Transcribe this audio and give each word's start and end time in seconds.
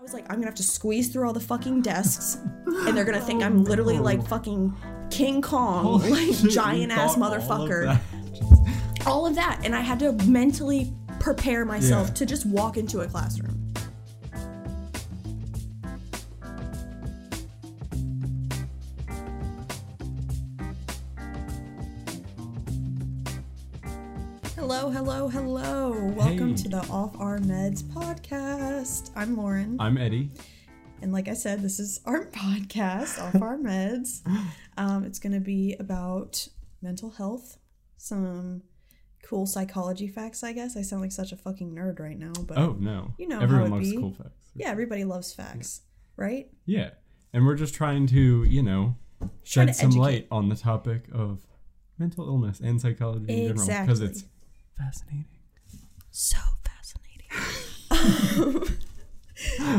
I 0.00 0.02
was 0.02 0.14
like, 0.14 0.24
I'm 0.30 0.36
gonna 0.36 0.46
have 0.46 0.54
to 0.54 0.62
squeeze 0.62 1.10
through 1.10 1.26
all 1.26 1.34
the 1.34 1.40
fucking 1.40 1.82
desks, 1.82 2.38
and 2.86 2.96
they're 2.96 3.04
gonna 3.04 3.20
think 3.20 3.42
I'm 3.42 3.58
oh, 3.60 3.62
literally 3.64 3.98
like 3.98 4.26
fucking 4.26 4.74
King 5.10 5.42
Kong, 5.42 5.84
Holy 5.84 6.10
like 6.10 6.20
shit, 6.36 6.42
you 6.44 6.50
giant 6.50 6.90
ass 6.90 7.16
thought 7.16 7.22
all 7.22 7.34
of 7.34 7.42
motherfucker. 7.42 7.84
that. 8.96 9.06
All 9.06 9.26
of 9.26 9.34
that, 9.34 9.60
and 9.62 9.74
I 9.74 9.80
had 9.80 9.98
to 9.98 10.12
mentally 10.26 10.94
prepare 11.18 11.66
myself 11.66 12.08
Yeah. 12.08 12.14
to 12.14 12.24
just 12.24 12.46
walk 12.46 12.78
into 12.78 13.00
a 13.00 13.06
classroom. 13.08 13.59
Hello, 25.02 25.28
hello. 25.28 25.92
Welcome 26.14 26.50
Hey. 26.50 26.62
to 26.62 26.68
the 26.68 26.86
Off 26.90 27.18
Our 27.18 27.38
Meds 27.38 27.82
podcast. 27.82 29.10
I'm 29.16 29.34
Lauren. 29.34 29.78
I'm 29.80 29.96
Eddie. 29.96 30.28
And 31.00 31.10
like 31.10 31.26
I 31.26 31.32
said, 31.32 31.62
this 31.62 31.80
is 31.80 32.00
our 32.04 32.26
podcast, 32.30 33.18
Off 33.18 33.40
Our 33.40 33.56
Meds. 33.56 34.20
Um, 34.76 35.04
it's 35.04 35.18
going 35.18 35.32
to 35.32 35.40
be 35.40 35.74
about 35.80 36.46
mental 36.82 37.08
health, 37.12 37.56
some 37.96 38.60
cool 39.24 39.46
psychology 39.46 40.06
facts, 40.06 40.42
I 40.44 40.52
guess. 40.52 40.76
I 40.76 40.82
sound 40.82 41.00
like 41.00 41.12
such 41.12 41.32
a 41.32 41.36
fucking 41.36 41.74
nerd 41.74 41.98
right 41.98 42.18
now, 42.18 42.32
but 42.46 42.58
Oh 42.58 42.76
no, 42.78 43.14
You 43.16 43.26
know 43.28 43.40
everyone 43.40 43.70
loves 43.70 43.90
be. 43.90 43.96
cool 43.96 44.12
facts. 44.12 44.50
yeah, 44.54 44.68
everybody 44.68 45.04
loves 45.04 45.32
facts, 45.32 45.80
right? 46.16 46.50
Yeah, 46.66 46.90
and 47.32 47.46
we're 47.46 47.56
just 47.56 47.74
trying 47.74 48.06
to, 48.08 48.44
you 48.44 48.62
know, 48.62 48.96
shed 49.44 49.74
some 49.74 49.86
educate. 49.88 50.00
light 50.00 50.26
on 50.30 50.50
the 50.50 50.56
topic 50.56 51.06
of 51.10 51.40
mental 51.98 52.26
illness 52.28 52.60
and 52.60 52.78
psychology 52.80 53.46
in 53.46 53.56
general 53.56 53.86
because 53.86 54.00
it's 54.02 54.24
fascinating. 54.84 55.26
So 56.10 56.38
fascinating. 57.90 58.76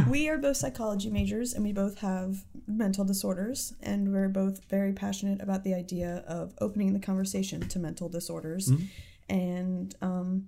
we 0.10 0.28
are 0.30 0.38
both 0.38 0.58
psychology 0.58 1.10
majors 1.10 1.54
and 1.54 1.64
we 1.64 1.72
both 1.74 2.00
have 2.00 2.44
mental 2.68 3.04
disorders 3.06 3.74
and 3.82 4.12
we're 4.12 4.30
both 4.30 4.64
very 4.70 4.94
passionate 4.94 5.42
about 5.42 5.64
the 5.64 5.74
idea 5.74 6.24
of 6.28 6.54
opening 6.60 6.94
the 6.94 7.00
conversation 7.00 7.62
to 7.68 7.80
mental 7.80 8.10
disorders 8.10 8.70
Mhm. 8.70 8.88
and 9.30 9.96
um, 10.02 10.48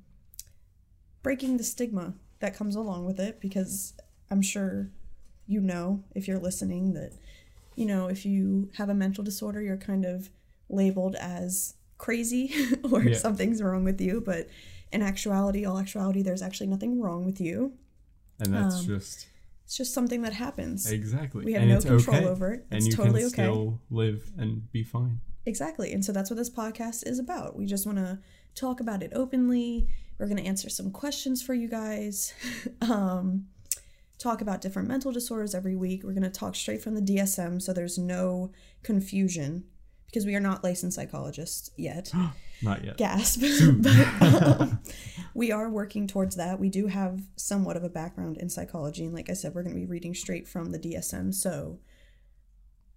breaking 1.21 1.57
the 1.57 1.63
stigma 1.63 2.13
that 2.39 2.55
comes 2.55 2.75
along 2.75 3.05
with 3.05 3.19
it 3.19 3.39
because 3.39 3.93
i'm 4.29 4.41
sure 4.41 4.89
you 5.47 5.61
know 5.61 6.03
if 6.15 6.27
you're 6.27 6.39
listening 6.39 6.93
that 6.93 7.13
you 7.75 7.85
know 7.85 8.07
if 8.07 8.25
you 8.25 8.69
have 8.77 8.89
a 8.89 8.93
mental 8.93 9.23
disorder 9.23 9.61
you're 9.61 9.77
kind 9.77 10.05
of 10.05 10.29
labeled 10.69 11.15
as 11.15 11.75
crazy 12.05 12.43
or 12.91 13.01
Yeah. 13.03 13.17
something's 13.25 13.61
wrong 13.61 13.83
with 13.89 13.99
you 14.07 14.21
but 14.31 14.43
in 14.91 15.01
actuality 15.01 15.61
all 15.67 15.77
actuality 15.85 16.21
there's 16.27 16.41
actually 16.47 16.67
nothing 16.75 16.91
wrong 17.03 17.21
with 17.29 17.39
you 17.47 17.55
And 18.41 18.53
that's 18.53 18.79
Um, 18.81 18.85
just 18.93 19.27
it's 19.65 19.77
just 19.81 19.93
something 19.93 20.21
that 20.25 20.33
happens 20.45 20.79
exactly. 20.91 21.41
we 21.45 21.53
have 21.53 21.61
and 21.63 21.71
no 21.71 21.79
control 21.81 22.17
okay. 22.17 22.25
over 22.33 22.45
it 22.55 22.59
It's 22.71 22.71
and 22.71 22.81
you 22.87 22.91
totally 22.99 23.21
can 23.21 23.27
okay 23.31 23.43
still 23.47 23.79
live 23.89 24.21
and 24.37 24.49
be 24.71 24.83
fine. 24.83 25.21
Exactly. 25.45 25.91
And 25.95 26.03
so 26.05 26.11
that's 26.15 26.29
what 26.31 26.37
this 26.37 26.49
podcast 26.49 26.99
is 27.11 27.19
about. 27.19 27.49
We 27.59 27.65
just 27.65 27.85
want 27.85 27.97
to 27.97 28.11
talk 28.55 28.77
about 28.85 29.03
it 29.05 29.11
openly. 29.21 29.87
We're 30.17 30.27
going 30.31 30.41
to 30.43 30.49
answer 30.53 30.69
some 30.69 30.89
questions 30.91 31.41
for 31.45 31.53
you 31.53 31.67
guys. 31.81 32.33
um, 32.81 33.47
talk 34.25 34.39
about 34.41 34.61
different 34.61 34.87
mental 34.87 35.11
disorders 35.11 35.53
every 35.53 35.75
week. 35.75 35.99
We're 36.05 36.17
going 36.19 36.31
to 36.31 36.39
talk 36.41 36.55
straight 36.55 36.81
from 36.81 36.95
the 36.95 37.01
DSM 37.01 37.61
so 37.61 37.73
there's 37.73 37.97
no 37.97 38.51
confusion 38.83 39.65
because 40.13 40.27
we 40.27 40.35
are 40.35 40.39
not 40.39 40.63
licensed 40.63 40.95
psychologists 40.95 41.71
yet. 41.75 42.11
Not 42.61 42.85
yet. 42.85 42.95
Gasp. 42.95 43.41
but 43.79 44.21
um, 44.21 44.79
we 45.33 45.51
are 45.51 45.69
working 45.69 46.07
towards 46.07 46.37
that. 46.37 46.61
We 46.61 46.69
do 46.69 46.87
have 46.87 47.21
somewhat 47.35 47.75
of 47.75 47.83
a 47.83 47.89
background 47.89 48.37
in 48.37 48.47
psychology. 48.49 49.03
And 49.03 49.13
like 49.13 49.29
I 49.29 49.33
said, 49.33 49.53
we're 49.53 49.63
going 49.63 49.75
to 49.75 49.81
be 49.81 49.85
reading 49.85 50.13
straight 50.13 50.47
from 50.47 50.71
the 50.71 50.79
DSM. 50.79 51.33
So 51.33 51.79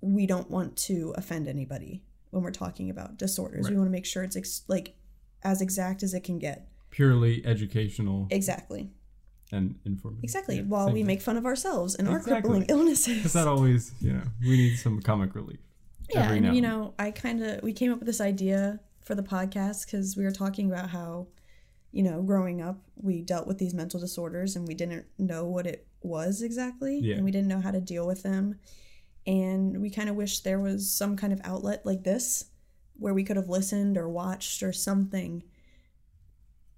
we 0.00 0.24
don't 0.24 0.48
want 0.48 0.76
to 0.76 1.14
offend 1.16 1.48
anybody 1.48 2.04
when 2.30 2.44
we're 2.44 2.52
talking 2.52 2.90
about 2.90 3.16
disorders. 3.16 3.68
We 3.68 3.76
want 3.76 3.88
to 3.88 3.92
make 3.92 4.06
sure 4.06 4.22
it's 4.22 4.36
ex- 4.36 4.62
like 4.68 4.94
as 5.42 5.60
exact 5.60 6.04
as 6.04 6.14
it 6.14 6.22
can 6.22 6.38
get. 6.38 6.68
Purely 6.90 7.44
educational 7.44 8.28
Exactly. 8.30 8.90
and 9.50 9.74
informative. 9.84 10.22
Exactly. 10.22 10.56
Yeah, 10.58 10.62
While 10.62 10.92
we 10.92 11.00
thing. 11.00 11.06
make 11.06 11.22
fun 11.22 11.36
of 11.36 11.44
ourselves 11.44 11.96
and 11.96 12.06
our 12.06 12.20
crippling 12.20 12.66
illnesses. 12.68 13.16
Because 13.16 13.32
that 13.32 13.48
always, 13.48 13.92
you 14.00 14.12
know, 14.12 14.22
we 14.42 14.56
need 14.56 14.76
some 14.76 15.02
comic 15.02 15.34
relief. 15.34 15.58
Yeah 16.14 16.32
and 16.32 16.54
you 16.54 16.60
know 16.62 16.94
i 16.98 17.10
kind 17.10 17.42
of 17.42 17.62
we 17.62 17.72
came 17.72 17.92
up 17.92 17.98
with 17.98 18.06
this 18.06 18.20
idea 18.20 18.78
for 19.04 19.14
the 19.14 19.22
podcast 19.22 19.86
because 19.86 20.16
we 20.16 20.24
were 20.24 20.30
talking 20.32 20.70
about 20.70 20.88
how 20.90 21.26
you 21.92 22.02
know 22.02 22.22
growing 22.22 22.60
up 22.60 22.78
we 22.96 23.22
dealt 23.22 23.46
with 23.46 23.58
these 23.58 23.74
mental 23.74 23.98
disorders 24.00 24.56
and 24.56 24.66
we 24.66 24.74
didn't 24.74 25.06
know 25.18 25.44
what 25.46 25.66
it 25.66 25.86
was 26.02 26.42
exactly 26.42 26.98
Yeah. 27.00 27.16
and 27.16 27.24
we 27.24 27.30
didn't 27.30 27.48
know 27.48 27.60
how 27.60 27.70
to 27.70 27.80
deal 27.80 28.06
with 28.06 28.22
them. 28.22 28.58
And 29.26 29.80
we 29.82 29.90
kind 29.90 30.08
of 30.08 30.14
wish 30.14 30.40
there 30.40 30.60
was 30.60 30.88
some 30.88 31.16
kind 31.16 31.32
of 31.32 31.40
outlet 31.42 31.84
like 31.84 32.04
this 32.04 32.44
where 32.96 33.12
we 33.14 33.24
could 33.24 33.36
have 33.36 33.48
listened 33.48 33.96
or 33.98 34.08
watched 34.08 34.62
or 34.62 34.72
something 34.72 35.42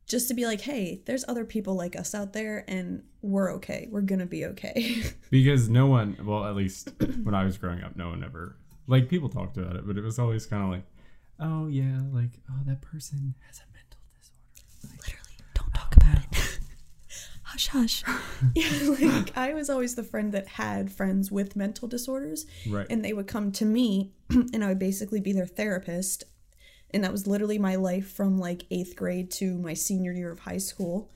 just 0.06 0.28
to 0.28 0.34
be 0.34 0.46
like 0.46 0.60
hey 0.62 1.02
there's 1.06 1.24
other 1.28 1.44
people 1.44 1.74
like 1.74 1.94
us 1.96 2.14
out 2.14 2.32
there 2.32 2.64
and 2.68 3.02
we're 3.20 3.52
okay. 3.54 3.88
We're 3.90 4.00
gonna 4.02 4.26
be 4.26 4.44
okay. 4.46 5.02
Because 5.30 5.68
no 5.68 5.86
one 5.86 6.16
well 6.24 6.44
at 6.44 6.54
least 6.56 6.90
when 7.22 7.34
i 7.34 7.44
was 7.44 7.58
growing 7.58 7.82
up 7.82 7.96
no 7.96 8.08
one 8.10 8.22
ever 8.24 8.56
like 8.88 9.08
people 9.08 9.28
talked 9.28 9.56
about 9.56 9.76
it 9.76 9.86
but 9.86 9.96
it 9.96 10.02
was 10.02 10.18
always 10.18 10.46
kind 10.46 10.64
of 10.64 10.70
like 10.70 10.84
oh 11.40 11.68
yeah 11.68 12.00
like 12.12 12.40
oh 12.50 12.60
that 12.66 12.80
person 12.80 13.34
has 13.46 13.60
a 13.60 13.68
mental 13.72 14.00
disorder. 14.18 14.96
Literally 15.06 15.36
don't 15.54 15.74
talk 15.74 15.96
about 15.96 16.18
it. 16.18 16.58
Hush 17.44 17.68
hush. 17.68 18.04
Yeah 18.54 18.68
like 19.14 19.36
i 19.36 19.54
was 19.54 19.70
always 19.70 19.94
the 19.94 20.02
friend 20.02 20.32
that 20.32 20.46
had 20.46 20.92
friends 20.92 21.30
with 21.30 21.56
mental 21.56 21.88
disorders 21.88 22.44
right. 22.68 22.86
and 22.90 23.04
they 23.04 23.12
would 23.14 23.26
come 23.26 23.52
to 23.52 23.64
me 23.64 24.12
and 24.30 24.62
i 24.64 24.68
would 24.68 24.78
basically 24.78 25.20
be 25.20 25.32
their 25.32 25.46
therapist 25.46 26.24
and 26.90 27.04
that 27.04 27.12
was 27.12 27.26
literally 27.26 27.58
my 27.58 27.76
life 27.76 28.10
from 28.10 28.38
like 28.38 28.64
eighth 28.70 28.96
grade 28.96 29.30
to 29.32 29.58
my 29.58 29.74
senior 29.74 30.12
year 30.12 30.30
of 30.30 30.40
high 30.40 30.58
school. 30.58 31.10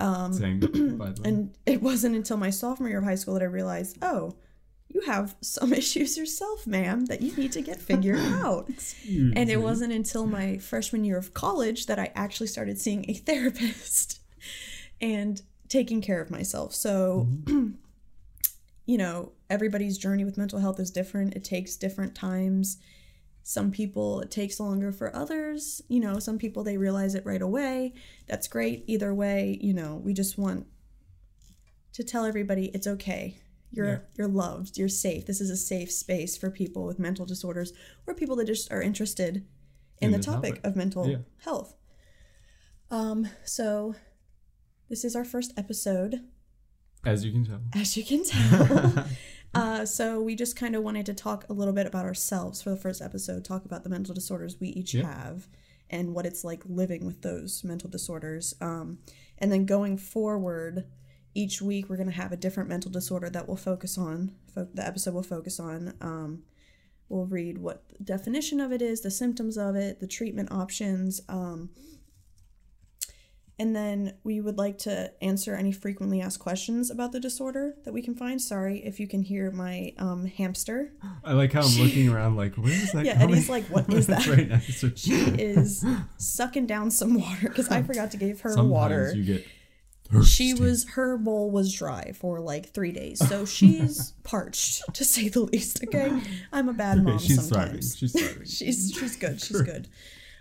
Same 0.00 0.60
by 0.60 0.66
the 0.66 0.94
way. 0.96 0.96
um, 0.98 1.14
and 1.24 1.54
it 1.66 1.82
wasn't 1.82 2.16
until 2.16 2.38
my 2.38 2.48
sophomore 2.48 2.88
year 2.88 2.98
of 2.98 3.04
high 3.04 3.14
school 3.16 3.34
that 3.34 3.42
i 3.42 3.46
realized 3.46 3.98
oh 4.00 4.34
you 4.92 5.00
have 5.02 5.34
some 5.40 5.72
issues 5.82 6.16
yourself 6.16 6.66
ma'am 6.66 7.06
that 7.06 7.22
you 7.22 7.34
need 7.36 7.52
to 7.52 7.60
get 7.60 7.80
figured 7.80 8.18
out 8.42 8.68
Excuse 8.68 9.32
and 9.36 9.50
it 9.50 9.56
me. 9.56 9.62
wasn't 9.62 9.92
until 9.92 10.26
my 10.26 10.58
freshman 10.58 11.04
year 11.04 11.16
of 11.16 11.32
college 11.34 11.86
that 11.86 11.98
I 11.98 12.12
actually 12.14 12.48
started 12.48 12.78
seeing 12.78 13.04
a 13.08 13.14
therapist 13.30 14.20
and 15.00 15.40
taking 15.68 16.02
care 16.02 16.20
of 16.20 16.30
myself. 16.30 16.74
So, 16.74 17.28
mm-hmm. 17.30 17.70
you 18.86 18.98
know, 18.98 19.32
everybody's 19.48 19.96
journey 19.96 20.24
with 20.24 20.36
mental 20.36 20.58
health 20.58 20.80
is 20.80 20.90
different. 20.90 21.34
It 21.34 21.44
takes 21.44 21.76
different 21.76 22.14
times. 22.14 22.78
Some 23.42 23.70
people 23.70 24.20
it 24.20 24.30
takes 24.30 24.60
longer 24.60 24.92
for 24.92 25.14
others. 25.14 25.80
You 25.88 26.00
know, 26.00 26.18
some 26.18 26.38
people 26.38 26.62
they 26.62 26.76
realize 26.76 27.14
it 27.14 27.24
right 27.24 27.40
away. 27.40 27.94
That's 28.26 28.48
great. 28.48 28.84
Either 28.86 29.14
way, 29.14 29.58
you 29.62 29.72
know, 29.72 29.96
we 30.04 30.12
just 30.12 30.36
want 30.36 30.66
to 31.94 32.04
tell 32.04 32.24
everybody 32.24 32.66
it's 32.66 32.86
okay. 32.86 33.38
You're 33.72 33.86
Yeah. 33.88 33.98
you're 34.16 34.28
loved. 34.28 34.76
You're 34.78 34.88
safe. 34.88 35.26
This 35.26 35.40
is 35.40 35.50
a 35.50 35.56
safe 35.56 35.90
space 35.92 36.36
for 36.36 36.50
people 36.50 36.84
with 36.86 36.98
mental 36.98 37.24
disorders 37.26 37.72
or 38.06 38.14
people 38.14 38.36
that 38.36 38.46
just 38.46 38.70
are 38.72 38.82
interested 38.82 39.36
in, 39.98 40.06
In 40.06 40.10
the, 40.12 40.18
the 40.18 40.24
topic, 40.24 40.54
topic. 40.56 40.64
of 40.66 40.76
mental 40.76 41.08
Yeah. 41.08 41.18
health. 41.38 41.74
Um, 42.90 43.28
so 43.44 43.94
this 44.88 45.04
is 45.04 45.14
our 45.14 45.24
first 45.24 45.52
episode, 45.56 46.20
as 47.04 47.24
you 47.24 47.32
can 47.32 47.44
tell 47.44 47.60
as 47.74 47.96
you 47.96 48.04
can 48.04 48.24
tell. 48.24 49.04
uh, 49.54 49.84
so 49.86 50.20
we 50.20 50.34
just 50.34 50.56
kind 50.56 50.74
of 50.74 50.82
wanted 50.82 51.06
to 51.06 51.14
talk 51.14 51.44
a 51.48 51.52
little 51.52 51.72
bit 51.74 51.86
about 51.86 52.04
ourselves 52.04 52.60
for 52.62 52.70
the 52.70 52.76
first 52.76 53.00
episode, 53.00 53.44
talk 53.44 53.64
about 53.64 53.84
the 53.84 53.88
mental 53.90 54.14
disorders 54.14 54.58
we 54.58 54.68
each 54.70 54.94
Yeah. 54.94 55.06
have 55.06 55.48
and 55.88 56.14
what 56.14 56.26
it's 56.26 56.42
like 56.44 56.62
living 56.66 57.04
with 57.06 57.22
those 57.22 57.62
mental 57.64 57.88
disorders. 57.90 58.54
Um, 58.60 58.98
and 59.38 59.50
then 59.52 59.66
going 59.66 59.96
forward, 59.96 60.86
each 61.34 61.62
week 61.62 61.88
we're 61.88 61.96
going 61.96 62.08
to 62.10 62.14
have 62.14 62.32
a 62.32 62.36
different 62.36 62.68
mental 62.68 62.90
disorder 62.90 63.30
that 63.30 63.46
we'll 63.46 63.56
focus 63.56 63.96
on. 63.98 64.32
Fo- 64.54 64.68
the 64.74 64.86
episode 64.86 65.14
will 65.14 65.22
focus 65.22 65.60
on. 65.60 65.94
Um, 66.00 66.42
we'll 67.08 67.26
read 67.26 67.58
what 67.58 67.84
the 67.98 68.04
definition 68.04 68.60
of 68.60 68.72
it 68.72 68.82
is, 68.82 69.00
the 69.00 69.10
symptoms 69.10 69.56
of 69.56 69.76
it, 69.76 70.00
the 70.00 70.06
treatment 70.06 70.50
options. 70.52 71.20
Um, 71.28 71.70
and 73.58 73.76
then 73.76 74.14
we 74.24 74.40
would 74.40 74.56
like 74.56 74.78
to 74.78 75.12
answer 75.22 75.54
any 75.54 75.70
frequently 75.70 76.22
asked 76.22 76.38
questions 76.38 76.90
about 76.90 77.12
the 77.12 77.20
disorder 77.20 77.74
that 77.84 77.92
we 77.92 78.00
can 78.00 78.14
find. 78.14 78.40
Sorry 78.40 78.78
if 78.78 78.98
you 78.98 79.06
can 79.06 79.20
hear 79.22 79.50
my 79.50 79.92
um, 79.98 80.24
hamster. 80.24 80.92
i 81.22 81.34
like 81.34 81.52
how 81.52 81.60
i'm 81.60 81.78
looking 81.78 82.08
around 82.08 82.36
like 82.36 82.54
where 82.54 82.72
is 82.72 82.90
that 82.92 83.04
Yeah, 83.04 83.18
coming? 83.18 83.34
Eddie's 83.34 83.50
like, 83.50 83.64
"What 83.66 83.92
is 83.92 84.06
that?" 84.06 84.26
right 84.28 84.48
next 84.48 84.80
to 84.80 84.96
She 84.96 85.12
is 85.12 85.84
sucking 86.16 86.66
down 86.68 86.90
some 86.90 87.20
water 87.20 87.48
because 87.50 87.68
I 87.68 87.82
forgot 87.82 88.10
to 88.12 88.16
give 88.16 88.40
her 88.40 88.50
Sometimes 88.50 88.70
water. 88.70 89.12
you 89.14 89.24
get 89.24 89.46
she 90.24 90.54
was 90.54 90.88
her 90.90 91.16
bowl 91.16 91.50
was 91.50 91.72
dry 91.72 92.12
for 92.12 92.40
like 92.40 92.70
three 92.72 92.92
days, 92.92 93.26
so 93.28 93.44
she's 93.44 94.12
parched 94.24 94.82
to 94.94 95.04
say 95.04 95.28
the 95.28 95.40
least. 95.40 95.84
Okay, 95.84 96.20
I'm 96.52 96.68
a 96.68 96.72
bad 96.72 96.98
okay 96.98 97.04
mom 97.10 97.18
she's 97.18 97.48
thriving 97.48 97.80
she's 97.80 98.12
thriving 98.12 98.44
she's 98.44 98.92
she's 98.92 99.16
good. 99.16 99.40
She's 99.40 99.62
good. 99.62 99.88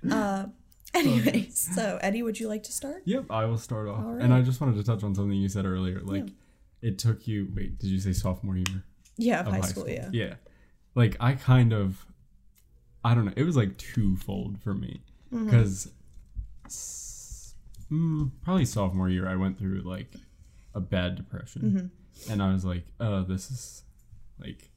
Uh, 0.10 0.46
anyways, 0.94 1.76
so 1.76 2.00
Eddie, 2.02 2.24
would 2.24 2.40
you 2.40 2.48
like 2.48 2.64
to 2.64 2.72
start? 2.72 3.04
Yep, 3.06 3.26
I 3.30 3.46
will 3.46 3.58
start 3.58 3.88
off. 3.88 4.04
All 4.04 4.16
And 4.16 4.34
I 4.34 4.42
just 4.42 4.60
wanted 4.62 4.76
to 4.78 4.84
touch 4.84 5.04
on 5.04 5.14
something 5.14 5.34
you 5.34 5.50
said 5.50 5.66
earlier. 5.66 6.02
Like, 6.02 6.28
it 6.82 6.98
took 6.98 7.28
you. 7.28 7.48
Wait, 7.56 7.78
did 7.78 7.90
you 7.90 8.00
say 8.00 8.14
sophomore 8.14 8.58
year? 8.58 8.84
Yeah, 9.18 9.42
of, 9.42 9.48
of 9.48 9.54
high, 9.54 9.62
school, 9.62 9.90
yeah. 9.90 10.10
Yeah. 10.12 10.36
Like 10.96 11.18
I 11.20 11.34
kind 11.34 11.74
of 11.74 12.06
I 13.04 13.14
don't 13.14 13.26
know, 13.26 13.34
it 13.36 13.44
was 13.44 13.56
like 13.56 13.78
twofold 13.78 14.60
for 14.62 14.74
me 14.74 15.02
Mm-hmm. 15.34 15.50
Mm, 17.92 18.32
probably 18.42 18.66
sophomore 18.66 19.10
year 19.10 19.28
I 19.28 19.36
went 19.36 19.58
through 19.58 19.82
like 19.82 20.14
a 20.74 20.80
bad 20.80 21.16
depression. 21.16 21.62
Mm-hmm. 21.62 22.32
And 22.32 22.44
I 22.44 22.52
was 22.54 22.66
like, 22.66 22.86
"Oh, 23.00 23.24
this 23.24 23.50
is 23.52 23.84
like 24.40 24.70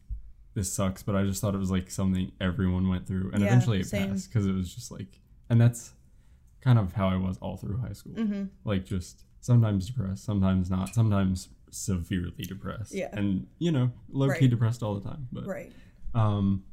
this 0.54 0.72
sucks," 0.72 1.02
but 1.02 1.14
I 1.16 1.24
just 1.24 1.40
thought 1.40 1.54
it 1.54 1.58
was 1.58 1.70
like 1.70 1.90
something 1.90 2.30
everyone 2.40 2.88
went 2.88 3.06
through 3.06 3.30
and 3.32 3.40
Yeah, 3.42 3.48
eventually 3.48 3.80
it 3.80 3.86
same. 3.86 4.10
passed 4.10 4.32
cuz 4.32 4.46
it 4.46 4.52
was 4.54 4.74
just 4.74 4.90
like 4.90 5.20
and 5.50 5.60
that's 5.60 5.92
kind 6.60 6.78
of 6.78 6.92
how 6.92 7.08
I 7.08 7.16
was 7.16 7.38
all 7.38 7.56
through 7.56 7.78
high 7.78 7.92
school. 7.92 8.12
Mm-hmm. 8.14 8.44
Like 8.64 8.84
just 8.84 9.24
sometimes 9.40 9.86
depressed, 9.88 10.24
sometimes 10.24 10.70
not, 10.70 10.94
sometimes 10.94 11.48
severely 11.70 12.44
depressed. 12.44 12.94
Yeah. 12.94 13.08
And 13.12 13.46
you 13.58 13.72
know, 13.72 13.90
low 14.10 14.28
key 14.28 14.32
Right. 14.42 14.50
depressed 14.50 14.82
all 14.82 14.94
the 14.94 15.08
time. 15.08 15.26
But 15.32 15.46
Right. 15.46 15.72
um 16.14 16.64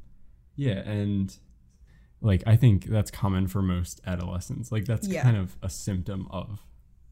yeah, 0.56 0.78
and 0.88 1.34
like 2.20 2.42
I 2.46 2.56
think 2.56 2.84
that's 2.84 3.10
common 3.10 3.46
for 3.48 3.62
most 3.62 4.00
adolescents. 4.06 4.70
Like 4.70 4.84
that's 4.84 5.06
Yeah. 5.08 5.22
kind 5.22 5.36
of 5.36 5.56
a 5.62 5.70
symptom 5.70 6.26
of 6.30 6.60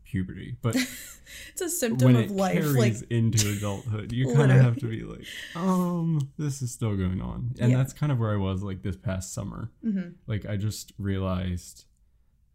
puberty. 0.05 0.56
But 0.62 0.75
It's 1.50 1.60
a 1.60 1.69
symptom 1.69 2.16
of 2.16 2.22
it 2.25 2.31
life. 2.31 2.55
carries 2.55 2.76
Like 3.02 3.10
into 3.10 3.50
adulthood, 3.56 4.12
you 4.12 4.32
kind 4.34 4.50
of 4.50 4.60
have 4.60 4.76
to 4.78 4.87
be 4.87 5.02
like, 5.02 5.26
um, 5.55 6.31
this 6.38 6.62
is 6.62 6.70
still 6.72 6.96
going 6.96 7.20
on. 7.20 7.55
And 7.60 7.70
Yeah. 7.72 7.76
that's 7.78 7.93
kind 7.93 8.10
of 8.10 8.19
where 8.19 8.32
I 8.32 8.37
was 8.37 8.62
like 8.62 8.82
this 8.82 8.96
past 8.96 9.32
summer. 9.34 9.70
Mhm. 9.84 10.14
Like 10.26 10.46
I 10.46 10.56
just 10.56 10.93
realized 10.99 11.84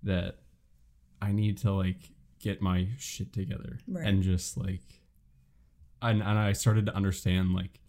that 0.03 0.39
I 1.21 1.31
need 1.31 1.57
to 1.59 1.71
like 1.71 2.11
get 2.39 2.61
my 2.61 2.89
shit 2.97 3.31
together 3.31 3.79
Right. 3.87 4.05
and 4.05 4.21
just 4.21 4.57
like 4.57 4.81
and, 6.01 6.21
and 6.21 6.37
I 6.37 6.51
started 6.51 6.85
to 6.87 6.95
understand 6.95 7.53
like 7.53 7.79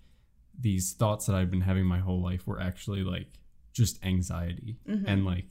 these 0.58 0.92
thoughts 0.92 1.26
that 1.26 1.34
I've 1.34 1.50
been 1.50 1.62
having 1.62 1.84
my 1.84 1.98
whole 1.98 2.22
life 2.22 2.46
were 2.46 2.60
actually 2.60 3.02
like 3.02 3.26
just 3.74 4.02
anxiety 4.02 4.78
Mhm. 4.88 5.04
and 5.06 5.26
like 5.26 5.48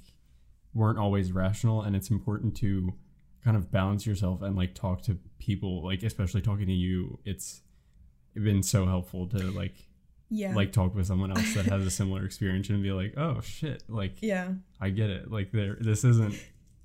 weren't 0.74 0.98
always 0.98 1.32
rational 1.32 1.84
and 1.84 1.96
it's 1.96 2.10
important 2.10 2.56
to 2.58 2.94
kind 3.44 3.56
of 3.56 3.70
balance 3.72 4.08
yourself 4.08 4.42
and 4.42 4.56
like 4.56 4.74
talk 4.74 5.04
to 5.04 5.20
people 5.38 5.84
like 5.84 6.02
especially 6.02 6.42
talking 6.42 6.66
to 6.66 6.74
you 6.74 7.20
it's 7.26 7.62
been 8.34 8.64
so 8.64 8.86
helpful 8.88 9.28
to 9.28 9.38
like 9.52 9.76
yeah. 10.30 10.56
like 10.56 10.72
talk 10.72 10.96
with 10.96 11.06
someone 11.06 11.30
else 11.30 11.54
that 11.54 11.66
has 11.66 11.86
a 11.86 11.92
similar 11.92 12.26
experience 12.26 12.70
and 12.70 12.82
be 12.82 12.92
like 12.92 13.14
oh 13.18 13.40
shit 13.42 13.84
like 13.88 14.16
yeah. 14.22 14.54
I 14.82 14.90
get 14.90 15.12
it 15.12 15.30
like 15.30 15.52
there 15.52 15.78
this 15.80 16.04
isn't 16.04 16.34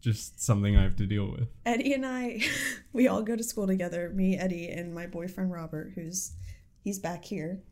just 0.01 0.41
something 0.43 0.77
I 0.77 0.83
have 0.83 0.97
to 0.97 1.07
deal 1.07 1.31
with 1.31 1.49
Eddie 1.65 1.95
and 1.95 2.05
I, 2.05 2.41
we 2.93 3.09
all 3.09 3.23
go 3.23 3.35
to 3.37 3.43
school 3.43 3.67
together. 3.67 4.11
Me, 4.15 4.37
Eddie, 4.39 4.69
and 4.69 4.95
my 4.95 5.07
boyfriend 5.07 5.51
Robert, 5.51 5.93
who's 5.95 6.33
he's 6.85 6.99
back 7.01 7.25
here. 7.25 7.63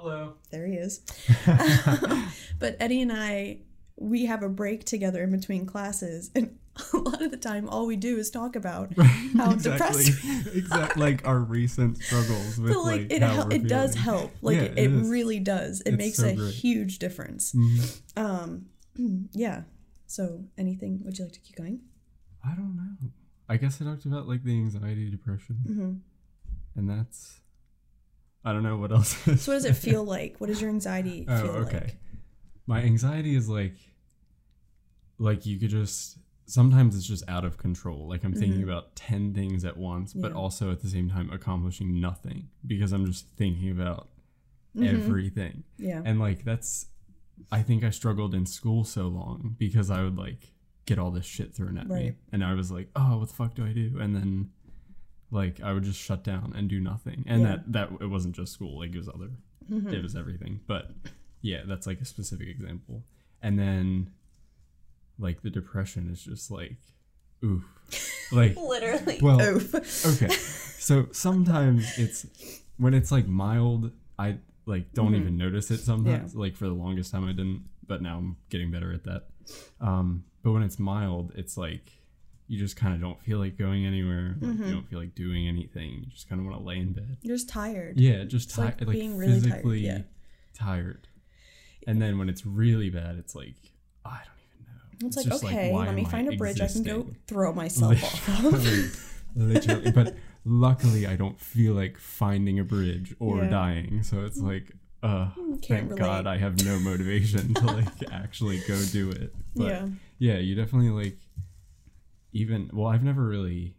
Hello 0.00 0.34
There 0.50 0.66
he 0.66 0.74
is. 0.74 1.00
but 2.58 2.76
Eddie 2.80 3.02
and 3.02 3.12
I, 3.12 3.58
we 3.96 4.26
have 4.26 4.42
a 4.42 4.48
break 4.48 4.84
together 4.84 5.22
in 5.22 5.30
between 5.30 5.66
classes, 5.66 6.30
and 6.34 6.58
a 6.92 6.96
lot 6.98 7.22
of 7.22 7.30
the 7.30 7.36
time, 7.38 7.68
all 7.68 7.86
we 7.86 7.96
do 7.96 8.18
is 8.18 8.30
talk 8.30 8.54
about 8.56 8.92
how 9.36 9.52
exactly 9.52 10.04
depressed. 10.04 10.54
exactly 10.54 11.02
like 11.02 11.26
our 11.26 11.38
recent 11.38 11.96
struggles 11.98 12.58
with 12.58 12.72
But 12.74 12.80
like, 12.82 13.00
like, 13.02 13.12
it, 13.12 13.22
hel- 13.22 13.50
it 13.50 13.66
does 13.68 13.94
help. 13.94 14.32
Like 14.42 14.56
Yeah, 14.56 14.62
it, 14.64 14.78
it 14.78 14.92
it 14.92 15.08
really 15.08 15.40
does. 15.40 15.80
It 15.82 15.94
It's 15.94 15.98
makes 15.98 16.16
so 16.18 16.28
a 16.28 16.34
great. 16.34 16.54
huge 16.54 16.98
difference. 16.98 17.52
Mhm. 17.52 18.00
Um, 18.16 18.66
yeah. 19.32 19.62
So, 20.06 20.44
anything? 20.56 21.00
Would 21.04 21.18
you 21.18 21.24
like 21.24 21.32
to 21.34 21.40
keep 21.40 21.56
going? 21.56 21.80
I 22.44 22.54
don't 22.54 22.76
know. 22.76 23.08
I 23.48 23.56
guess 23.56 23.80
I 23.80 23.84
talked 23.86 24.04
about 24.04 24.28
like 24.28 24.44
the 24.44 24.52
anxiety, 24.52 25.10
depression, 25.10 25.56
hmm 25.66 25.92
and 26.78 26.90
that's. 26.90 27.40
I 28.46 28.52
don't 28.52 28.62
know 28.62 28.76
what 28.78 28.92
else. 28.92 29.26
is. 29.28 29.42
So, 29.42 29.52
what 29.52 29.56
does 29.56 29.64
it 29.66 29.74
feel 29.74 30.04
like? 30.04 30.36
What 30.38 30.46
does 30.46 30.60
your 30.60 30.70
anxiety 30.70 31.26
Oh, 31.28 31.42
feel 31.42 31.50
okay. 31.66 31.78
like? 31.80 31.96
My 32.66 32.80
anxiety 32.82 33.34
is 33.36 33.48
like, 33.48 33.74
like 35.18 35.46
you 35.46 35.58
could 35.58 35.70
just. 35.70 36.18
Sometimes 36.48 36.94
it's 36.94 37.06
just 37.06 37.28
out 37.28 37.44
of 37.44 37.58
control. 37.58 38.06
Like 38.08 38.22
I'm 38.22 38.32
thinking 38.32 38.60
Mhm. 38.60 38.64
about 38.70 38.94
ten 38.94 39.34
things 39.34 39.64
at 39.64 39.76
once, 39.76 40.12
but 40.14 40.32
also 40.32 40.70
at 40.70 40.80
the 40.80 40.88
same 40.88 41.10
time 41.10 41.28
accomplishing 41.32 42.00
nothing 42.00 42.48
because 42.64 42.92
I'm 42.92 43.04
just 43.04 43.26
thinking 43.30 43.68
about 43.72 44.10
Mhm. 44.76 44.86
everything. 44.94 45.64
Yeah. 45.76 46.02
And 46.04 46.20
like 46.20 46.44
that's 46.44 46.86
I 47.50 47.62
think 47.62 47.82
I 47.82 47.90
struggled 47.90 48.32
in 48.32 48.46
school 48.46 48.84
so 48.84 49.08
long 49.08 49.56
because 49.58 49.90
I 49.90 50.04
would 50.04 50.16
like 50.16 50.52
get 50.84 51.00
all 51.00 51.10
this 51.10 51.26
shit 51.26 51.52
thrown 51.52 51.76
at 51.78 51.88
me. 51.88 52.14
And 52.30 52.44
I 52.44 52.54
was 52.54 52.70
like, 52.70 52.90
Oh, 52.94 53.18
what 53.18 53.28
the 53.28 53.34
fuck 53.34 53.56
do 53.56 53.64
I 53.66 53.72
do? 53.72 53.98
And 53.98 54.14
then 54.14 54.50
like 55.30 55.60
I 55.60 55.72
would 55.72 55.82
just 55.84 56.00
shut 56.00 56.22
down 56.24 56.52
and 56.56 56.68
do 56.68 56.80
nothing. 56.80 57.24
And 57.26 57.42
Yeah. 57.42 57.48
that 57.48 57.72
that 57.72 57.90
it 58.00 58.06
wasn't 58.06 58.36
just 58.36 58.52
school, 58.52 58.78
like 58.78 58.92
it 58.94 58.98
was 58.98 59.08
other 59.08 59.30
Mhm. 59.70 59.92
it 59.92 60.02
was 60.02 60.14
everything. 60.16 60.60
But 60.66 60.92
yeah, 61.42 61.62
that's 61.66 61.86
like 61.86 62.00
a 62.00 62.04
specific 62.04 62.48
example. 62.48 63.02
And 63.42 63.58
then 63.58 64.10
like 65.18 65.42
the 65.42 65.50
depression 65.50 66.08
is 66.10 66.22
just 66.24 66.50
like 66.50 66.76
oof. 67.44 67.64
Like 68.32 68.56
Literally. 68.56 69.18
Well, 69.22 69.40
Oof. 69.40 69.74
okay. 70.06 70.28
So 70.34 71.08
sometimes 71.12 71.98
it's 71.98 72.26
when 72.76 72.94
it's 72.94 73.10
like 73.12 73.26
mild, 73.26 73.92
I 74.18 74.38
like 74.66 74.92
don't 74.92 75.12
Mhm. 75.12 75.20
even 75.20 75.36
notice 75.36 75.70
it 75.70 75.78
sometimes. 75.78 76.34
Like 76.34 76.56
for 76.56 76.66
the 76.66 76.74
longest 76.74 77.12
time 77.12 77.24
I 77.24 77.32
didn't, 77.32 77.64
but 77.86 78.02
now 78.02 78.18
I'm 78.18 78.36
getting 78.50 78.70
better 78.70 78.92
at 78.92 79.04
that. 79.04 79.28
Um, 79.80 80.24
but 80.42 80.52
when 80.52 80.62
it's 80.62 80.78
mild, 80.78 81.32
it's 81.36 81.56
like 81.56 81.92
you 82.48 82.58
just 82.58 82.76
kind 82.76 82.94
of 82.94 83.00
don't 83.00 83.20
feel 83.22 83.38
like 83.38 83.56
going 83.58 83.84
anywhere. 83.84 84.36
Like, 84.40 84.50
Mhm. 84.56 84.66
You 84.68 84.72
don't 84.74 84.88
feel 84.88 85.00
like 85.00 85.14
doing 85.14 85.48
anything. 85.48 86.00
You 86.04 86.06
just 86.06 86.28
kind 86.28 86.40
of 86.40 86.46
want 86.46 86.58
to 86.58 86.64
lay 86.64 86.76
in 86.78 86.92
bed. 86.92 87.16
You're 87.22 87.36
just 87.36 87.48
tired. 87.48 87.98
Yeah, 87.98 88.24
just 88.24 88.50
It's 88.50 88.58
like 88.58 88.80
like, 88.80 88.90
being 88.90 89.16
really 89.16 89.32
tired, 89.40 89.42
physically 89.44 89.80
yeah. 89.80 90.02
tired. 90.54 91.08
And 91.86 92.00
then 92.00 92.18
when 92.18 92.28
it's 92.28 92.44
really 92.46 92.90
bad, 92.90 93.16
it's 93.16 93.34
like 93.34 93.54
I 94.04 94.20
don't 94.24 94.38
even 94.48 94.66
know. 95.02 95.06
It's, 95.08 95.16
like, 95.16 95.26
just 95.26 95.44
okay, 95.44 95.72
why 95.72 95.86
let 95.86 95.94
me 95.94 96.04
find 96.04 96.32
a 96.32 96.36
bridge 96.36 96.60
I 96.60 96.68
can 96.68 96.82
go 96.84 97.08
throw 97.26 97.52
myself 97.52 98.02
off 98.28 98.42
literally, 98.44 98.90
literally. 99.34 99.90
But 99.90 100.16
luckily, 100.44 101.06
I 101.06 101.16
don't 101.16 101.38
feel 101.40 101.74
like 101.74 101.98
finding 101.98 102.58
a 102.60 102.64
bridge 102.64 103.14
or 103.18 103.38
Yeah. 103.42 103.50
dying. 103.50 104.02
So 104.04 104.24
it's 104.24 104.38
like, 104.38 104.72
uh, 105.02 105.30
Can't 105.34 105.64
thank 105.66 105.90
relate. 105.90 105.98
God 105.98 106.26
I 106.26 106.38
have 106.38 106.64
no 106.64 106.78
motivation 106.78 107.54
to 107.54 107.66
like 107.66 107.88
actually 108.12 108.60
go 108.68 108.80
do 108.92 109.10
it. 109.10 109.34
But 109.56 109.66
yeah. 109.66 109.88
yeah, 110.18 110.38
you 110.38 110.54
definitely 110.54 110.90
like 110.90 111.18
even. 112.36 112.70
Well, 112.72 112.86
I've 112.88 113.02
never 113.04 113.24
really 113.26 113.74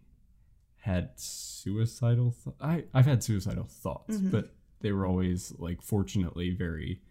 had 0.78 1.12
suicidal. 1.20 2.36
Th- 2.44 2.56
I 2.62 2.84
I've 2.94 3.06
had 3.06 3.24
suicidal 3.24 3.66
thoughts, 3.66 4.18
Mhm. 4.18 4.32
but 4.32 4.54
they 4.82 4.92
were 4.92 5.06
always 5.06 5.54
like 5.58 5.82
fortunately 5.82 6.52
very 6.52 7.02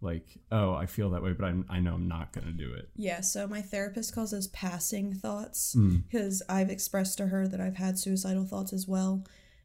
like 0.00 0.38
oh 0.52 0.74
I 0.74 0.86
feel 0.86 1.10
that 1.10 1.22
way, 1.22 1.32
but 1.32 1.44
I'm, 1.44 1.64
I 1.68 1.80
know 1.80 1.94
I'm 1.94 2.06
not 2.08 2.32
gonna 2.32 2.52
do 2.52 2.72
it. 2.72 2.88
Yeah, 2.96 3.20
so 3.20 3.46
my 3.48 3.60
therapist 3.62 4.14
calls 4.14 4.30
those 4.30 4.46
passing 4.48 5.12
thoughts 5.14 5.74
Mm. 5.74 6.04
because 6.06 6.42
I've 6.48 6.70
expressed 6.70 7.18
to 7.18 7.26
her 7.28 7.48
that 7.48 7.60
I've 7.60 7.76
had 7.76 7.98
suicidal 7.98 8.44
thoughts 8.44 8.72
as 8.72 8.86
well. 8.86 9.24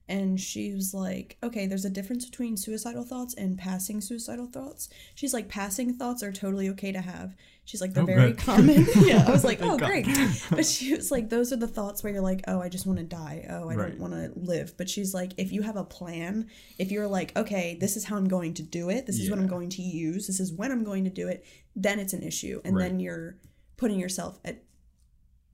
And 0.10 0.38
she 0.40 0.74
was 0.74 0.94
like, 0.94 1.38
okay, 1.42 1.66
there's 1.66 1.86
a 1.86 1.90
difference 1.90 2.26
between 2.26 2.58
suicidal 2.58 3.04
thoughts 3.04 3.34
and 3.36 3.58
passing 3.58 4.02
suicidal 4.02 4.48
thoughts. 4.48 4.90
She's 5.16 5.34
like, 5.34 5.48
passing 5.48 5.94
thoughts 5.94 6.22
are 6.22 6.32
totally 6.34 6.68
okay 6.72 6.92
to 6.92 7.00
have. 7.00 7.34
She's 7.64 7.80
like, 7.80 7.94
they're 7.94 8.04
Oh, 8.04 8.08
very 8.08 8.32
good. 8.34 8.38
common. 8.40 8.86
yeah, 9.06 9.24
I 9.26 9.32
was 9.32 9.46
like, 9.46 9.60
oh, 9.62 9.78
God. 9.78 9.88
great. 9.90 10.06
But 10.50 10.66
she 10.66 10.94
was 10.94 11.10
like, 11.10 11.30
those 11.30 11.54
are 11.54 11.56
the 11.56 11.70
thoughts 11.70 12.04
where 12.04 12.12
you're 12.12 12.22
like, 12.22 12.42
oh, 12.50 12.60
I 12.62 12.68
just 12.68 12.86
want 12.86 13.00
to 13.00 13.06
die. 13.06 13.46
Oh, 13.50 13.70
I 13.70 13.76
Right. 13.76 13.90
don't 13.92 14.00
want 14.00 14.14
to 14.14 14.32
live. 14.38 14.76
But 14.78 14.90
she's 14.90 15.14
like, 15.14 15.32
if 15.38 15.54
you 15.54 15.62
have 15.62 15.78
a 15.78 15.86
plan, 15.86 16.50
if 16.78 16.92
you're 16.92 17.08
like, 17.08 17.32
okay, 17.38 17.78
this 17.80 17.96
is 17.96 18.04
how 18.04 18.18
I'm 18.18 18.28
going 18.28 18.54
to 18.56 18.62
do 18.64 18.90
it, 18.90 19.06
this 19.06 19.20
is 19.20 19.30
what 19.30 19.40
I'm 19.40 19.48
going 19.48 19.70
to 19.70 19.82
use, 19.82 20.28
this 20.28 20.42
is 20.42 20.52
when 20.52 20.74
I'm 20.74 20.84
going 20.84 21.06
to 21.06 21.10
do 21.10 21.30
it, 21.30 21.46
then 21.78 22.00
it's 22.00 22.12
an 22.12 22.24
issue. 22.24 22.60
And 22.66 22.76
Right. 22.76 22.90
then 22.90 23.00
you're 23.00 23.38
putting 23.78 24.00
yourself 24.00 24.38
at 24.44 24.62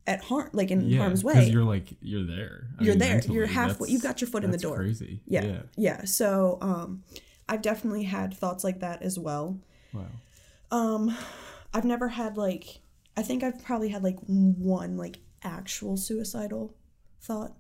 at 0.10 0.24
harm 0.24 0.50
like 0.54 0.72
in 0.72 0.90
Yeah, 0.90 1.02
harm's 1.02 1.24
way. 1.24 1.36
Because 1.36 1.50
you're 1.52 1.64
like 1.64 1.94
you're 2.02 2.26
there. 2.26 2.68
I 2.80 2.84
You're 2.84 2.94
mean, 2.94 3.00
there. 3.00 3.14
mentally, 3.14 3.36
You're 3.36 3.46
halfway. 3.46 3.90
You've 3.90 4.02
got 4.02 4.20
your 4.20 4.28
foot 4.28 4.44
in 4.44 4.50
the 4.50 4.58
that's 4.58 4.64
door. 4.64 4.78
Crazy. 4.78 5.22
Yeah. 5.28 5.46
yeah. 5.46 5.62
Yeah. 5.78 6.04
So 6.06 6.58
um 6.62 7.04
I've 7.48 7.62
definitely 7.62 8.04
had 8.04 8.34
thoughts 8.34 8.64
like 8.64 8.80
that 8.80 9.04
as 9.04 9.20
well. 9.20 9.60
Wow. 9.94 10.06
Um 10.72 11.16
I've 11.74 11.86
never 11.86 12.08
had 12.10 12.38
like 12.38 12.82
I 13.16 13.22
think 13.22 13.44
I've 13.44 13.64
probably 13.64 13.90
had 13.90 14.04
like 14.04 14.18
one 14.26 14.98
like 14.98 15.20
actual 15.44 15.96
suicidal 15.96 16.76
thought. 17.22 17.54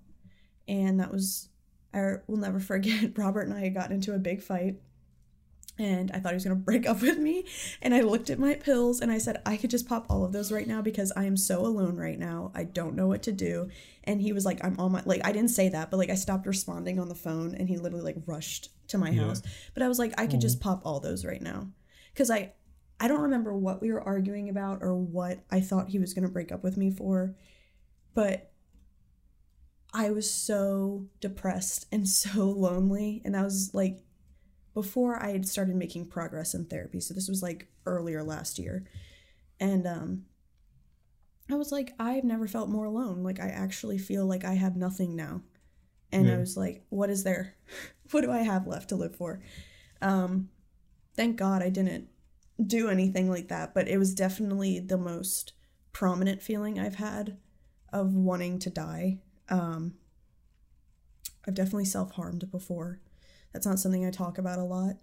And 0.68 1.00
that 1.00 1.12
was 1.12 1.50
I 1.94 2.16
will 2.28 2.38
never 2.38 2.60
forget 2.60 3.12
Robert 3.18 3.44
and 3.44 3.54
I 3.54 3.60
had 3.62 3.76
gotten 3.76 3.94
into 3.94 4.16
a 4.16 4.20
big 4.20 4.42
fight 4.42 4.78
and 5.80 6.12
I 6.12 6.20
thought 6.20 6.34
he 6.34 6.36
was 6.36 6.44
to 6.44 6.54
break 6.56 6.88
up 6.88 7.02
with 7.02 7.18
me 7.18 7.46
and 7.82 7.96
I 7.96 8.02
looked 8.02 8.30
at 8.30 8.38
my 8.38 8.54
pills 8.54 9.00
and 9.00 9.12
I 9.12 9.18
said 9.18 9.42
I 9.46 9.58
could 9.58 9.72
just 9.72 9.88
pop 9.88 10.06
all 10.10 10.26
of 10.26 10.34
those 10.34 10.52
right 10.52 10.68
now 10.68 10.82
because 10.82 11.12
I 11.16 11.24
am 11.24 11.38
so 11.38 11.66
alone 11.66 11.96
right 11.96 12.20
now. 12.20 12.52
I 12.54 12.66
don't 12.66 12.96
know 12.96 13.08
what 13.08 13.24
to 13.24 13.32
do. 13.32 13.70
And 14.04 14.22
he 14.22 14.34
was 14.34 14.46
like 14.46 14.64
I'm 14.64 14.80
on 14.80 14.92
my 14.92 15.02
like 15.06 15.22
I 15.26 15.32
didn't 15.32 15.52
say 15.52 15.70
that, 15.70 15.90
but 15.90 15.98
like 15.98 16.10
I 16.10 16.16
stopped 16.16 16.46
responding 16.46 17.00
on 17.00 17.10
the 17.10 17.16
phone 17.16 17.56
and 17.56 17.70
he 17.70 17.78
literally 17.78 18.04
like 18.04 18.22
rushed 18.28 18.70
to 18.90 18.98
my 18.98 19.10
Yeah. 19.10 19.28
house. 19.28 19.42
But 19.74 19.82
I 19.82 19.88
was 19.88 19.98
like 19.98 20.14
I 20.20 20.28
could 20.28 20.42
just 20.42 20.60
mm-hmm. 20.60 20.70
pop 20.70 20.82
all 20.86 21.00
those 21.00 21.26
right 21.26 21.42
now. 21.42 21.70
Cuz 22.16 22.30
I 22.30 22.54
I 23.00 23.08
don't 23.08 23.22
remember 23.22 23.56
what 23.56 23.82
we 23.82 23.92
were 23.94 24.02
arguing 24.02 24.50
about 24.50 24.80
or 24.82 24.94
what 24.94 25.40
I 25.50 25.62
thought 25.62 25.90
he 25.90 26.00
was 26.00 26.14
to 26.14 26.28
break 26.28 26.52
up 26.52 26.64
with 26.64 26.76
me 26.76 26.92
for. 26.92 27.36
But 28.14 28.52
I 29.94 30.12
was 30.12 30.30
so 30.30 31.08
depressed 31.22 31.86
and 31.92 32.08
so 32.24 32.50
lonely. 32.50 33.22
And 33.24 33.36
that 33.36 33.44
was 33.44 33.72
like 33.74 34.04
before 34.82 35.22
I 35.22 35.32
had 35.32 35.46
started 35.46 35.76
making 35.76 36.06
progress 36.06 36.54
in 36.54 36.64
therapy. 36.64 37.02
So 37.02 37.14
this 37.14 37.28
was 37.28 37.44
like 37.44 37.68
earlier 37.86 38.24
last 38.24 38.58
year. 38.58 38.86
And 39.60 39.86
um 39.86 40.26
I 41.52 41.56
was 41.56 41.72
like, 41.72 41.94
I've 42.00 42.24
never 42.24 42.48
felt 42.48 42.70
more 42.70 42.86
alone. 42.86 43.24
Like 43.24 43.40
I 43.40 43.50
actually 43.50 43.98
feel 43.98 44.26
like 44.26 44.46
I 44.46 44.54
have 44.54 44.78
nothing 44.78 45.16
now. 45.16 45.42
And 46.12 46.32
I 46.32 46.38
was 46.38 46.56
like, 46.56 46.86
what 46.90 47.10
is 47.10 47.24
there? 47.24 47.56
what 48.12 48.22
do 48.22 48.32
I 48.32 48.40
have 48.40 48.68
left 48.68 48.90
to 48.90 48.96
live 48.96 49.16
for? 49.16 49.42
Um 50.02 50.50
thank 51.16 51.36
God 51.36 51.62
I 51.62 51.70
didn't 51.70 52.08
do 52.66 52.88
anything 52.88 53.30
like 53.30 53.50
that, 53.50 53.74
but 53.74 53.90
it 53.90 53.98
was 53.98 54.14
definitely 54.14 54.80
the 54.80 54.98
most 54.98 55.54
prominent 55.92 56.42
feeling 56.42 56.80
I've 56.80 56.96
had 56.96 57.38
of 57.92 58.14
wanting 58.14 58.60
to 58.60 58.70
die. 58.70 59.20
Um, 59.50 59.96
I've 61.48 61.56
definitely 61.56 61.86
self 61.86 62.12
harmed 62.12 62.50
before. 62.52 63.02
That's 63.54 63.66
not 63.66 63.80
something 63.80 64.06
I 64.06 64.12
talk 64.12 64.38
about 64.38 64.60
a 64.60 64.64
lot. 64.64 64.96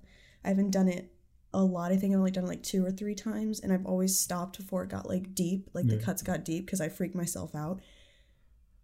I 0.45 0.49
haven't 0.49 0.71
done 0.71 0.89
it 0.89 1.13
a 1.53 1.63
lot. 1.63 1.93
I 1.93 1.97
think 1.97 2.13
I've 2.13 2.19
only 2.19 2.31
done 2.31 2.45
it 2.45 2.49
like 2.49 2.63
two 2.63 2.85
or 2.85 2.91
three 2.91 3.15
times, 3.15 3.61
and 3.61 3.73
I've 3.73 3.87
always 3.87 4.19
stopped 4.19 4.59
before 4.59 4.85
it 4.85 4.91
got 4.91 5.09
like 5.09 5.35
deep, 5.35 5.71
like 5.73 5.87
the 5.87 5.97
cuts 5.99 6.23
got 6.23 6.45
deep 6.45 6.67
because 6.67 6.81
I 6.81 6.89
freaked 6.89 7.15
myself 7.15 7.55
out. 7.55 7.81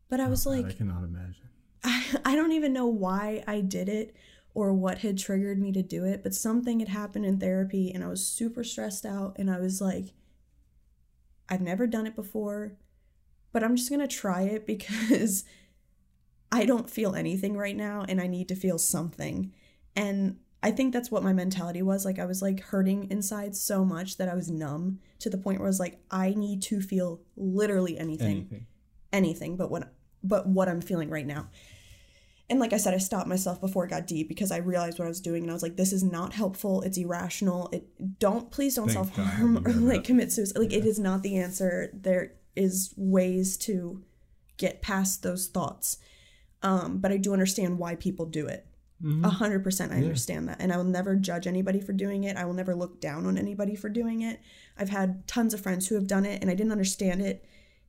But 0.08 0.20
I 0.20 0.26
oh, 0.26 0.30
was 0.30 0.46
Oh, 0.46 0.50
like, 0.50 0.62
God, 0.62 0.72
I 0.72 0.74
cannot 0.74 1.04
imagine. 1.04 1.48
I, 1.84 2.04
I 2.24 2.36
don't 2.36 2.52
even 2.52 2.72
know 2.72 2.86
why 2.86 3.44
I 3.46 3.60
did 3.60 3.88
it 3.88 4.14
or 4.54 4.74
what 4.74 4.98
had 4.98 5.18
triggered 5.18 5.58
me 5.58 5.72
to 5.72 5.82
do 5.82 6.04
it, 6.04 6.22
but 6.22 6.34
something 6.34 6.80
had 6.80 6.88
happened 6.88 7.24
in 7.24 7.38
therapy 7.38 7.90
and 7.90 8.04
I 8.04 8.08
was 8.08 8.26
super 8.26 8.62
stressed 8.62 9.06
out 9.06 9.36
and 9.38 9.50
I 9.50 9.58
was 9.58 9.80
like, 9.80 10.12
I've 11.48 11.62
never 11.62 11.86
done 11.86 12.06
it 12.06 12.14
before, 12.14 12.76
but 13.52 13.64
I'm 13.64 13.76
just 13.76 13.88
going 13.88 14.00
to 14.00 14.06
try 14.06 14.42
it 14.42 14.66
because 14.66 15.44
I 16.52 16.66
don't 16.66 16.88
feel 16.88 17.14
anything 17.14 17.56
right 17.56 17.76
now 17.76 18.04
and 18.08 18.20
I 18.20 18.26
need 18.28 18.46
to 18.48 18.54
feel 18.54 18.78
something. 18.78 19.52
And 19.96 20.36
I 20.62 20.70
think 20.70 20.92
that's 20.92 21.10
what 21.10 21.24
my 21.24 21.32
mentality 21.32 21.82
was. 21.82 22.04
Like, 22.04 22.18
I 22.18 22.24
was 22.24 22.40
like 22.42 22.60
hurting 22.60 23.10
inside 23.10 23.56
so 23.56 23.84
much 23.84 24.18
that 24.18 24.28
I 24.28 24.34
was 24.34 24.48
numb 24.50 25.00
to 25.20 25.30
the 25.30 25.38
point 25.38 25.58
where 25.58 25.66
I 25.66 25.70
was 25.70 25.80
like, 25.80 25.98
I 26.10 26.34
need 26.34 26.62
to 26.62 26.80
feel 26.80 27.20
literally 27.36 27.98
anything 27.98 28.26
Anything. 28.36 28.66
anything 29.12 29.56
but 29.56 29.70
what 29.70 29.92
but 30.22 30.46
what 30.46 30.68
I'm 30.68 30.80
feeling 30.80 31.10
right 31.10 31.26
now. 31.26 31.48
And 32.50 32.60
like 32.60 32.72
I 32.74 32.76
said, 32.76 32.92
I 32.92 32.98
stopped 32.98 33.26
myself 33.28 33.60
before 33.60 33.86
it 33.86 33.90
got 33.90 34.06
deep 34.06 34.28
because 34.28 34.52
I 34.52 34.58
realized 34.58 34.98
what 34.98 35.06
I 35.06 35.08
was 35.08 35.20
doing 35.22 35.42
and 35.42 35.50
I 35.50 35.54
was 35.54 35.62
like, 35.62 35.76
this 35.76 35.92
is 35.92 36.04
not 36.04 36.34
helpful. 36.34 36.82
It's 36.82 36.98
irrational. 36.98 37.70
It 37.72 38.18
don't 38.18 38.50
please 38.50 38.74
don't 38.74 38.90
self 38.90 39.16
harm 39.16 39.66
or 39.66 39.72
like 39.72 40.04
commit 40.04 40.30
suicide. 40.30 40.58
Like 40.58 40.72
it 40.72 40.84
is 40.84 40.98
not 40.98 41.22
the 41.22 41.38
answer. 41.38 41.90
There 41.94 42.34
is 42.54 42.92
ways 42.96 43.56
to 43.58 44.04
get 44.58 44.82
past 44.82 45.22
those 45.22 45.46
thoughts. 45.48 45.96
Um, 46.62 46.98
but 46.98 47.10
I 47.12 47.16
do 47.16 47.32
understand 47.32 47.78
why 47.78 47.96
people 47.96 48.26
do 48.26 48.46
it. 48.46 48.66
Mhm. 49.02 49.24
A 49.24 49.28
hundred 49.30 49.64
percent, 49.64 49.90
I 49.90 49.96
understand 49.96 50.48
that, 50.48 50.58
and 50.60 50.72
I 50.72 50.76
will 50.76 50.84
never 50.84 51.16
judge 51.16 51.48
anybody 51.48 51.80
for 51.80 51.92
doing 51.92 52.22
it. 52.22 52.36
I 52.36 52.44
will 52.44 52.54
never 52.54 52.72
look 52.74 53.00
down 53.00 53.26
on 53.26 53.36
anybody 53.36 53.74
for 53.74 53.88
doing 53.88 54.22
it. 54.22 54.38
I've 54.78 54.90
had 54.90 55.26
tons 55.26 55.52
of 55.54 55.60
friends 55.60 55.88
who 55.88 55.96
have 55.96 56.06
done 56.06 56.24
it, 56.24 56.40
and 56.40 56.48
I 56.48 56.54
didn't 56.54 56.70
understand 56.70 57.20
it 57.20 57.44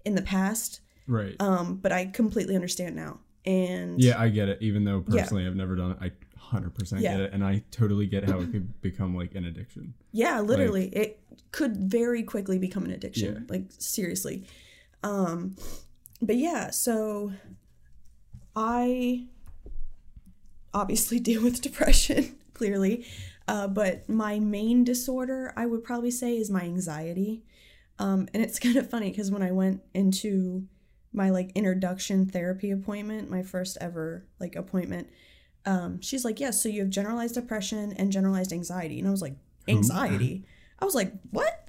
in 0.05 0.15
the 0.15 0.23
past, 0.23 0.79
Right. 1.05 1.35
um, 1.39 1.75
but 1.77 1.91
I 1.91 2.05
completely 2.07 2.55
understand 2.55 2.95
now. 2.95 3.19
And 3.45 4.01
yeah, 4.01 4.19
I 4.19 4.29
get 4.29 4.49
it. 4.49 4.57
Even 4.61 4.85
though 4.85 5.03
Yeah. 5.07 5.21
personally 5.21 5.45
I've 5.45 5.55
never 5.55 5.75
done 5.75 5.91
it, 5.91 5.97
I 6.01 6.11
100% 6.35 7.01
get 7.01 7.19
it. 7.19 7.31
And 7.31 7.43
I 7.43 7.63
totally 7.69 8.07
get 8.07 8.23
how 8.27 8.39
it 8.39 8.51
could 8.51 8.81
become 8.81 9.15
like 9.15 9.35
an 9.35 9.45
addiction. 9.45 9.93
yeah, 10.13 10.39
literally, 10.41 10.87
it 10.89 11.19
could 11.51 11.77
very 11.77 12.23
quickly 12.23 12.57
become 12.57 12.85
an 12.85 12.91
addiction. 12.91 13.33
Yeah. 13.35 13.39
Like 13.49 13.65
seriously. 13.77 14.45
Um, 15.03 15.55
but 16.21 16.37
yeah, 16.37 16.69
so 16.71 17.33
I 18.55 19.25
obviously 20.73 21.19
deal 21.19 21.43
with 21.43 21.61
depression 21.61 22.35
clearly, 22.53 23.05
uh, 23.47 23.67
but 23.67 24.07
my 24.09 24.39
main 24.39 24.83
disorder 24.83 25.53
I 25.55 25.65
would 25.65 25.83
probably 25.83 26.11
say 26.11 26.37
is 26.37 26.49
my 26.49 26.61
anxiety. 26.61 27.43
Um, 27.99 28.27
and 28.33 28.43
it's 28.43 28.59
kind 28.65 28.77
of 28.77 28.89
funny 28.89 29.09
because 29.09 29.31
when 29.31 29.43
I 29.43 29.51
went 29.51 29.81
into 29.93 30.67
my 31.11 31.29
like 31.29 31.51
introduction 31.53 32.25
therapy 32.25 32.71
appointment, 32.71 33.29
my 33.29 33.43
first 33.43 33.77
ever 33.79 34.25
like 34.39 34.55
appointment, 34.55 35.09
um, 35.65 36.01
she's 36.01 36.25
like, 36.25 36.39
"Yes, 36.39 36.61
so 36.61 36.69
you 36.69 36.81
have 36.81 36.89
generalized 36.89 37.35
depression 37.35 37.93
and 37.93 38.11
generalized 38.11 38.51
anxiety," 38.51 38.99
and 38.99 39.07
I 39.07 39.11
was 39.11 39.21
like, 39.21 39.35
"Anxiety." 39.67 40.45
I 40.79 40.85
was 40.85 40.95
like, 40.95 41.13
"What?" 41.31 41.62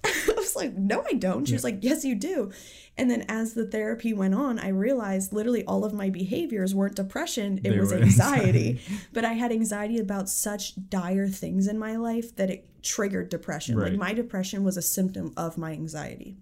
Was 0.55 0.65
like, 0.65 0.75
"No, 0.77 1.05
I 1.07 1.15
don't." 1.15 1.47
She 1.47 1.55
was 1.55 1.65
like, 1.65 1.79
"Yes, 1.83 2.05
you 2.05 2.15
do." 2.15 2.51
And 2.97 3.11
then 3.11 3.25
as 3.29 3.55
the 3.55 3.67
therapy 3.67 4.13
went 4.13 4.35
on, 4.35 4.59
I 4.59 4.69
realized 4.69 5.33
literally 5.33 5.65
all 5.65 5.85
of 5.85 5.93
my 5.93 6.11
behaviors 6.11 6.75
weren't 6.75 6.97
depression; 6.97 7.59
it 7.59 7.71
They 7.71 7.79
was 7.79 7.93
anxiety. 7.93 8.69
anxiety. 8.71 8.81
but 9.13 9.25
I 9.25 9.33
had 9.33 9.53
anxiety 9.53 9.99
about 9.99 10.29
such 10.29 10.75
dire 10.89 11.29
things 11.29 11.67
in 11.67 11.79
my 11.79 11.97
life 11.97 12.35
that 12.37 12.51
it 12.51 12.69
triggered 12.83 13.29
depression. 13.31 13.79
Like 13.79 13.95
my 13.95 14.13
depression 14.13 14.63
was 14.63 14.77
a 14.77 14.83
symptom 14.83 15.33
of 15.37 15.59
my 15.59 15.73
anxiety. 15.73 16.37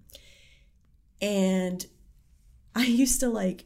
And 1.21 1.85
I 2.75 2.85
used 2.85 3.19
to 3.21 3.29
like 3.29 3.65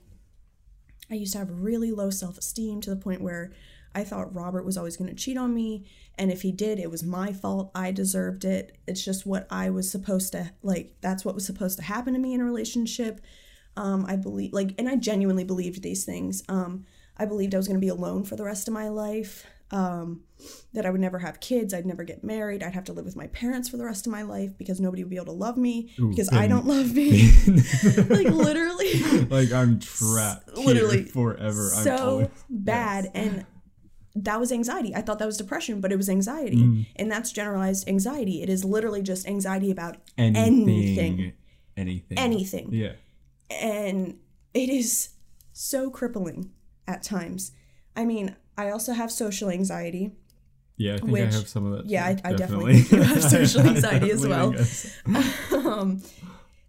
I 1.09 1.15
used 1.15 1.33
to 1.33 1.39
have 1.39 1.49
really 1.51 1.91
low 1.91 2.09
self-esteem 2.09 2.81
to 2.81 2.89
the 2.89 2.95
point 2.97 3.21
where 3.21 3.51
I 3.97 4.03
thought 4.03 4.35
Robert 4.35 4.63
was 4.63 4.77
always 4.77 4.95
going 4.95 5.09
to 5.09 5.15
cheat 5.15 5.37
on 5.37 5.55
me 5.55 5.87
and 6.19 6.31
if 6.31 6.43
he 6.43 6.51
did 6.51 6.77
it 6.77 6.91
was 6.91 7.03
my 7.03 7.33
fault. 7.33 7.71
I 7.73 7.91
deserved 7.91 8.45
it. 8.45 8.77
It's 8.85 9.03
just 9.03 9.25
what 9.25 9.47
I 9.49 9.71
was 9.71 9.89
supposed 9.89 10.33
to 10.33 10.51
like 10.61 10.93
that's 11.01 11.25
what 11.25 11.33
was 11.33 11.47
supposed 11.47 11.79
to 11.79 11.83
happen 11.83 12.13
to 12.13 12.19
me 12.19 12.35
in 12.35 12.41
a 12.41 12.45
relationship. 12.45 13.21
Um 13.75 14.05
I 14.07 14.15
believe 14.15 14.53
like 14.53 14.75
and 14.77 14.87
I 14.87 14.97
genuinely 14.97 15.43
believed 15.43 15.81
these 15.81 16.05
things. 16.05 16.43
Um 16.47 16.85
I 17.17 17.25
believed 17.25 17.55
I 17.55 17.57
was 17.57 17.67
going 17.67 17.79
to 17.79 17.85
be 17.85 17.87
alone 17.87 18.23
for 18.23 18.35
the 18.35 18.43
rest 18.43 18.67
of 18.67 18.73
my 18.75 18.87
life. 18.89 19.47
Um 19.71 20.21
that 20.75 20.85
I 20.85 20.91
would 20.91 21.01
never 21.01 21.17
have 21.17 21.39
kids, 21.39 21.73
I'd 21.73 21.87
never 21.87 22.03
get 22.03 22.23
married, 22.23 22.61
I'd 22.61 22.75
have 22.75 22.83
to 22.83 22.93
live 22.93 23.05
with 23.05 23.15
my 23.15 23.25
parents 23.27 23.67
for 23.67 23.77
the 23.77 23.85
rest 23.85 24.05
of 24.05 24.11
my 24.11 24.21
life 24.21 24.55
because 24.59 24.79
nobody 24.79 25.03
would 25.03 25.09
be 25.09 25.15
able 25.15 25.25
to 25.25 25.31
love 25.31 25.57
me 25.57 25.89
Ooh, 25.99 26.09
because 26.09 26.31
I 26.31 26.45
don't 26.45 26.67
love 26.67 26.93
me. 26.93 27.31
like 28.09 28.27
literally 28.27 28.93
like 29.25 29.51
I'm 29.51 29.79
trapped 29.79 30.55
literally 30.55 31.05
here 31.05 31.13
forever. 31.13 31.71
I'm 31.75 31.83
so 31.83 31.97
always, 31.97 32.29
bad 32.47 33.09
and 33.15 33.47
that 34.23 34.39
was 34.39 34.51
anxiety 34.51 34.91
i 34.95 35.01
thought 35.01 35.19
that 35.19 35.25
was 35.25 35.37
depression 35.37 35.79
but 35.81 35.91
it 35.91 35.97
was 35.97 36.09
anxiety 36.09 36.57
Mm. 36.63 36.85
and 36.95 37.11
that's 37.11 37.31
generalized 37.31 37.87
anxiety 37.87 38.41
it 38.41 38.49
is 38.49 38.63
literally 38.65 39.01
just 39.01 39.27
anxiety 39.27 39.69
about 39.71 39.97
anything, 40.17 40.63
anything. 40.69 41.33
anything, 41.75 42.17
anything 42.17 42.67
Yeah. 42.73 42.93
and 43.51 44.17
it 44.53 44.69
is 44.69 45.09
so 45.53 45.89
crippling 45.89 46.51
at 46.87 47.03
times 47.03 47.51
i 47.95 48.05
mean 48.05 48.35
i 48.57 48.69
also 48.69 48.93
have 48.93 49.11
social 49.11 49.49
anxiety 49.49 50.11
Yeah, 50.77 50.95
I 50.95 50.97
think 50.99 51.17
I 51.17 51.21
have 51.39 51.47
some 51.47 51.65
of 51.65 51.71
that. 51.77 51.85
yeah, 51.89 52.13
too, 52.13 52.21
I- 52.23 52.29
I 52.29 52.33
definitely 52.33 52.81
do 52.83 53.01
have 53.01 53.23
social 53.23 53.61
anxiety 53.73 54.11
as 54.11 54.21
well. 54.31 54.53
um, 55.65 56.01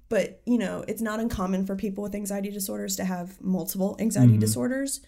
but 0.09 0.41
you 0.47 0.57
know 0.59 0.83
it's 0.89 1.03
not 1.03 1.21
uncommon 1.21 1.67
for 1.67 1.77
people 1.77 2.03
with 2.05 2.15
anxiety 2.15 2.51
disorders 2.51 2.97
to 2.97 3.05
have 3.05 3.41
multiple 3.43 3.97
anxiety 4.01 4.33
Mm-hmm. 4.33 4.41
disorders 4.41 5.01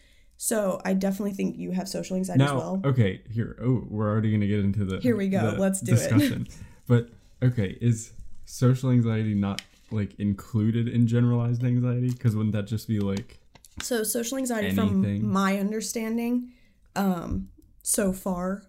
so 0.43 0.81
i 0.87 0.95
definitely 0.95 1.33
think 1.33 1.59
you 1.59 1.71
have 1.71 1.87
social 1.87 2.17
anxiety 2.17 2.43
as 2.43 2.49
Now, 2.51 2.57
well 2.57 2.81
okay, 2.87 3.21
here. 3.31 3.59
Oh, 3.63 3.85
we're 3.91 4.09
already 4.09 4.33
gonna 4.33 4.47
get 4.47 4.61
into 4.61 4.87
the. 4.87 4.99
Here 5.01 5.15
we 5.15 5.29
go, 5.29 5.55
let's 5.59 5.83
do 5.83 5.93
it. 5.93 5.97
discussion. 5.97 6.49
But 6.87 7.11
okay, 7.43 7.77
is 7.83 8.13
social 8.47 8.91
anxiety 8.91 9.35
not 9.35 9.61
like 9.91 10.19
included 10.19 10.89
in 10.89 11.07
generalized 11.07 11.63
anxiety? 11.63 12.09
Because 12.09 12.35
wouldn't 12.35 12.55
that 12.55 12.67
just 12.67 12.89
be 12.89 13.01
like 13.01 13.39
So 13.83 14.03
social 14.03 14.39
anxiety, 14.39 14.69
Anything. 14.69 15.21
from 15.21 15.31
my 15.31 15.59
understanding, 15.59 16.53
um, 16.97 17.51
so 17.83 18.13
far, 18.15 18.63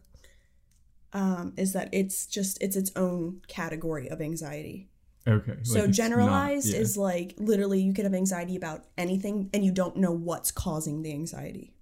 um, 1.14 1.54
is 1.58 1.72
that 1.72 1.88
it's 1.94 2.26
just 2.28 2.62
it's 2.62 2.76
its 2.76 2.92
own 2.98 3.42
category 3.48 4.10
of 4.10 4.20
anxiety. 4.20 4.90
Okay? 5.28 5.58
So 5.64 5.76
like 5.80 5.90
it's 5.90 6.00
not- 6.00 6.06
generalized 6.06 6.68
yeah. 6.74 6.80
is 6.80 6.98
like 6.98 7.34
literally 7.38 7.82
you 7.82 7.94
could 7.94 8.06
have 8.06 8.14
anxiety 8.14 8.56
about 8.56 8.86
anything 8.98 9.50
and 9.54 9.64
you 9.64 9.72
don't 9.72 9.98
know 9.98 10.12
what's 10.12 10.52
causing 10.52 11.02
the 11.02 11.12
anxiety. 11.12 11.74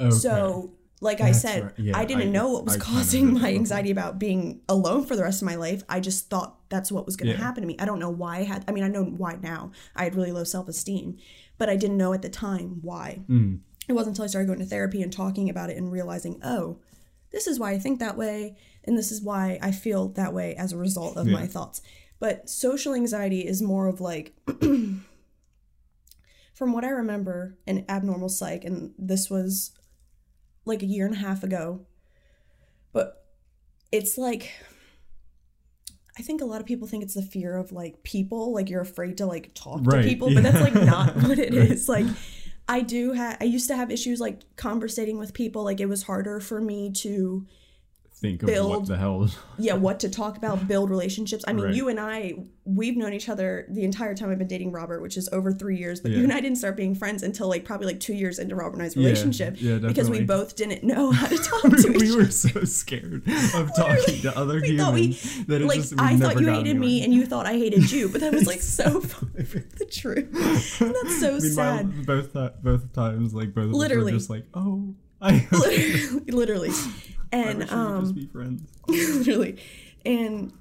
okay. 0.00 0.10
So 0.10 0.72
like 1.02 1.20
I 1.20 1.32
said, 1.32 1.62
right. 1.64 1.72
Yeah, 1.78 1.98
I 1.98 2.04
didn't 2.06 2.28
I- 2.28 2.30
know 2.30 2.48
what 2.52 2.64
was 2.64 2.76
I 2.76 2.78
causing 2.78 3.34
my 3.34 3.52
anxiety 3.54 3.90
about 3.90 4.18
being 4.18 4.62
alone 4.68 5.04
for 5.04 5.14
the 5.14 5.22
rest 5.22 5.42
of 5.42 5.46
my 5.46 5.54
life. 5.56 5.82
I 5.90 6.00
just 6.00 6.30
thought 6.30 6.56
that's 6.70 6.90
what 6.90 7.04
was 7.04 7.16
going 7.16 7.30
to 7.32 7.38
Yeah. 7.38 7.44
happen 7.44 7.60
to 7.62 7.66
me. 7.66 7.76
I 7.78 7.84
don't 7.84 7.98
know 7.98 8.08
why 8.10 8.38
I 8.38 8.42
had 8.44 8.64
I 8.66 8.72
mean 8.72 8.82
I 8.84 8.88
know 8.88 9.04
why 9.04 9.36
now. 9.42 9.72
I 9.94 10.04
had 10.04 10.14
really 10.14 10.32
low 10.32 10.44
self-esteem, 10.44 11.18
but 11.58 11.68
I 11.68 11.76
didn't 11.76 11.98
know 11.98 12.12
at 12.14 12.22
the 12.22 12.28
time 12.30 12.78
why. 12.82 13.20
Mm. 13.28 13.60
It 13.88 13.92
wasn't 13.92 14.14
until 14.14 14.24
I 14.24 14.28
started 14.28 14.46
going 14.46 14.58
to 14.58 14.64
therapy 14.64 15.00
and 15.02 15.12
talking 15.12 15.48
about 15.48 15.70
it 15.70 15.76
and 15.76 15.92
realizing, 15.92 16.40
"Oh, 16.42 16.78
this 17.30 17.46
is 17.46 17.60
why 17.60 17.70
I 17.72 17.78
think 17.78 18.00
that 18.00 18.16
way 18.16 18.56
and 18.82 18.96
this 18.98 19.12
is 19.12 19.20
why 19.22 19.58
I 19.62 19.70
feel 19.72 20.08
that 20.08 20.32
way 20.34 20.56
as 20.56 20.72
a 20.72 20.76
result 20.78 21.16
of 21.16 21.26
Yeah. 21.28 21.34
my 21.34 21.46
thoughts." 21.46 21.82
But 22.18 22.48
social 22.48 22.94
anxiety 22.94 23.46
is 23.46 23.60
more 23.60 23.86
of 23.88 24.00
like 24.00 24.34
from 26.54 26.72
what 26.72 26.84
I 26.84 26.88
remember 26.88 27.58
in 27.66 27.84
abnormal 27.88 28.28
psych, 28.30 28.64
and 28.64 28.92
this 28.98 29.28
was 29.28 29.72
like 30.64 30.82
a 30.82 30.86
year 30.86 31.06
and 31.06 31.14
a 31.14 31.18
half 31.18 31.42
ago, 31.44 31.80
but 32.92 33.24
it's 33.92 34.16
like 34.18 34.50
I 36.18 36.22
think 36.22 36.40
a 36.40 36.46
lot 36.46 36.60
of 36.62 36.66
people 36.66 36.88
think 36.88 37.04
it's 37.04 37.14
the 37.14 37.22
fear 37.22 37.56
of 37.56 37.72
like 37.72 38.02
people, 38.02 38.54
like 38.54 38.70
you're 38.70 38.80
afraid 38.80 39.18
to 39.18 39.26
like 39.26 39.52
talk 39.54 39.80
Right, 39.84 40.02
to 40.02 40.08
people, 40.08 40.32
but 40.32 40.42
that's 40.42 40.60
like 40.62 40.74
not 40.74 41.14
what 41.16 41.38
it 41.38 41.52
Right. 41.54 41.70
is. 41.70 41.88
Like 41.88 42.06
I 42.68 42.80
do 42.80 43.12
have. 43.12 43.36
I 43.40 43.44
used 43.44 43.68
to 43.68 43.76
have 43.76 43.90
issues 43.90 44.18
like 44.18 44.40
conversating 44.56 45.18
with 45.18 45.34
people. 45.34 45.62
Like 45.62 45.78
it 45.80 45.86
was 45.86 46.04
harder 46.04 46.40
for 46.40 46.60
me 46.60 46.90
to 46.92 47.46
Think 48.18 48.42
of 48.42 48.48
what 48.48 48.54
Build- 48.54 48.86
the 48.86 48.96
hell. 48.96 49.28
yeah 49.58 49.74
what 49.74 50.00
to 50.00 50.08
talk 50.08 50.38
about 50.38 50.66
build 50.66 50.88
relationships 50.90 51.44
i 51.46 51.52
mean 51.52 51.66
Right. 51.66 51.74
you 51.74 51.88
and 51.88 52.00
i 52.00 52.32
we've 52.64 52.96
known 52.96 53.12
each 53.12 53.28
other 53.28 53.66
the 53.70 53.84
entire 53.84 54.14
time 54.14 54.30
i've 54.30 54.38
been 54.38 54.48
dating 54.48 54.72
robert 54.72 55.00
which 55.02 55.16
is 55.18 55.28
over 55.32 55.52
three 55.52 55.76
years 55.76 56.00
but 56.00 56.10
you 56.12 56.24
and 56.24 56.32
i 56.32 56.40
didn't 56.40 56.56
start 56.56 56.76
being 56.76 56.94
friends 56.94 57.22
until 57.22 57.46
like 57.48 57.64
probably 57.64 57.86
like 57.86 58.00
two 58.00 58.14
years 58.14 58.38
into 58.38 58.54
robert 58.54 58.74
and 58.74 58.82
i's 58.82 58.96
relationship 58.96 59.56
yeah, 59.60 59.76
because 59.78 60.08
we 60.10 60.22
both 60.22 60.56
didn't 60.56 60.82
know 60.82 61.10
how 61.10 61.26
to 61.26 61.36
talk 61.50 61.62
to 61.62 61.68
each 61.78 61.86
other 61.86 61.98
we 61.98 62.16
were 62.16 62.30
so 62.30 62.64
scared 62.64 63.22
of 63.54 63.70
talking 63.76 64.20
to 64.22 64.32
other 64.36 64.60
we 64.62 64.76
thought 64.78 64.94
we- 64.94 65.12
that 65.46 65.60
it 65.60 65.66
like 65.66 65.80
just 65.80 65.92
we 65.92 65.98
i 66.06 66.16
thought 66.16 66.40
you 66.40 66.48
hated 66.48 66.76
me 66.78 67.04
and 67.04 67.12
you 67.14 67.26
thought 67.26 67.44
i 67.46 67.52
hated 67.52 67.90
you 67.92 68.08
but 68.08 68.20
that 68.22 68.32
was 68.32 68.46
like 68.46 68.60
so 68.62 69.00
far 69.00 69.28
the 69.36 69.86
truth 69.90 70.80
and 70.80 70.94
that's 70.94 71.20
so 71.20 71.38
sad 71.38 72.06
both 72.06 72.32
ti- 72.32 72.48
both 72.62 72.92
times, 72.94 73.34
like 73.34 73.54
both 73.54 73.66
of 73.66 73.72
Literally. 73.72 74.12
us 74.12 74.14
were 74.14 74.18
just 74.18 74.30
like, 74.30 74.46
oh, 74.54 74.94
I, 75.20 75.46
literally, 75.50 76.20
literally. 76.32 76.70
I 77.32 77.36
and 77.36 77.60
could 77.62 77.72
um 77.72 78.00
just 78.02 78.14
be 78.14 78.26
friends. 78.26 78.62
literally 78.88 79.56
and 80.04 80.52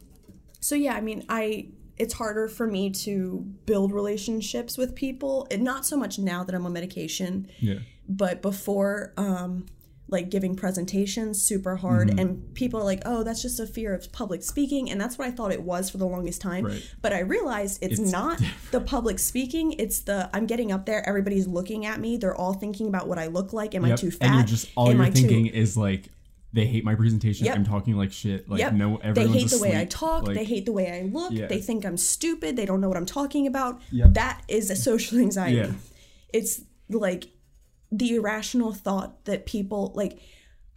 so 0.60 0.76
yeah 0.76 0.94
i 0.96 1.02
mean 1.02 1.24
i 1.30 1.68
it's 1.98 2.14
harder 2.16 2.48
for 2.48 2.68
me 2.68 2.90
to 2.90 3.46
build 3.66 3.92
relationships 3.94 4.78
with 4.78 4.96
people 4.96 5.48
and 5.52 5.64
not 5.64 5.86
so 5.86 5.96
much 5.96 6.18
now 6.20 6.44
that 6.44 6.54
i'm 6.56 6.66
on 6.66 6.74
medication 6.74 7.48
Yeah, 7.60 7.80
but 8.10 8.42
before 8.42 9.14
um 9.18 9.66
like 10.08 10.30
giving 10.30 10.56
presentations 10.56 11.42
super 11.42 11.76
hard 11.78 12.10
Mm-hmm. 12.10 12.20
and 12.20 12.54
people 12.54 12.80
are 12.80 12.84
like 12.84 13.02
oh 13.06 13.24
that's 13.24 13.42
just 13.42 13.60
a 13.60 13.66
fear 13.66 13.92
of 13.94 14.12
public 14.12 14.44
speaking 14.44 14.90
and 14.92 15.00
that's 15.02 15.18
what 15.18 15.28
i 15.28 15.32
thought 15.32 15.52
it 15.52 15.64
was 15.64 15.90
for 15.90 15.98
the 15.98 16.06
longest 16.06 16.42
time 16.42 16.66
Right. 16.66 16.92
but 17.02 17.12
i 17.14 17.20
realized 17.20 17.80
it's, 17.82 18.00
It's 18.00 18.12
not 18.12 18.40
the 18.72 18.82
public 18.82 19.18
speaking 19.20 19.74
it's 19.74 20.02
the 20.02 20.30
i'm 20.34 20.46
getting 20.48 20.72
up 20.72 20.86
there 20.86 21.08
everybody's 21.08 21.48
looking 21.48 21.86
at 21.88 22.00
me 22.00 22.18
they're 22.18 22.36
all 22.36 22.54
thinking 22.54 22.88
about 22.88 23.08
what 23.08 23.18
i 23.18 23.28
look 23.28 23.52
like 23.54 23.74
am 23.74 23.84
i 23.86 23.96
too 23.96 24.12
fat 24.12 24.26
and 24.28 24.36
you're 24.36 24.44
just 24.44 24.70
all 24.76 24.90
am 24.90 24.98
you're 24.98 25.06
I 25.06 25.10
too- 25.10 25.22
thinking 25.22 25.46
is 25.48 25.76
like 25.76 26.10
they 26.56 26.66
hate 26.66 26.86
my 26.86 26.96
presentation. 26.96 27.46
Yep. 27.46 27.56
I'm 27.56 27.66
talking 27.66 27.96
like 27.98 28.14
shit. 28.14 28.50
Like 28.50 28.60
Yep. 28.60 28.74
no, 28.74 28.98
they 28.98 29.10
everyone's 29.10 29.34
hate 29.34 29.50
the 29.50 29.60
way 29.60 29.78
I 29.78 29.84
talk. 29.86 30.26
Like, 30.26 30.38
they 30.38 30.46
hate 30.46 30.66
the 30.66 30.72
way 30.72 30.90
I 30.90 31.04
look. 31.04 31.34
Yeah. 31.34 31.48
They 31.48 31.60
think 31.60 31.86
I'm 31.86 31.98
stupid. 31.98 32.56
They 32.56 32.66
don't 32.66 32.80
know 32.80 32.88
what 32.88 32.98
I'm 32.98 33.06
talking 33.06 33.46
about. 33.46 33.82
Yep. 33.92 34.14
That 34.14 34.42
is 34.48 34.70
a 34.70 34.76
social 34.76 35.20
anxiety. 35.20 35.58
Yeah. 35.58 35.72
It's 36.34 36.62
like 36.90 37.26
the 37.92 38.16
irrational 38.16 38.74
thought 38.74 39.26
that 39.26 39.46
people 39.46 39.92
like. 39.96 40.20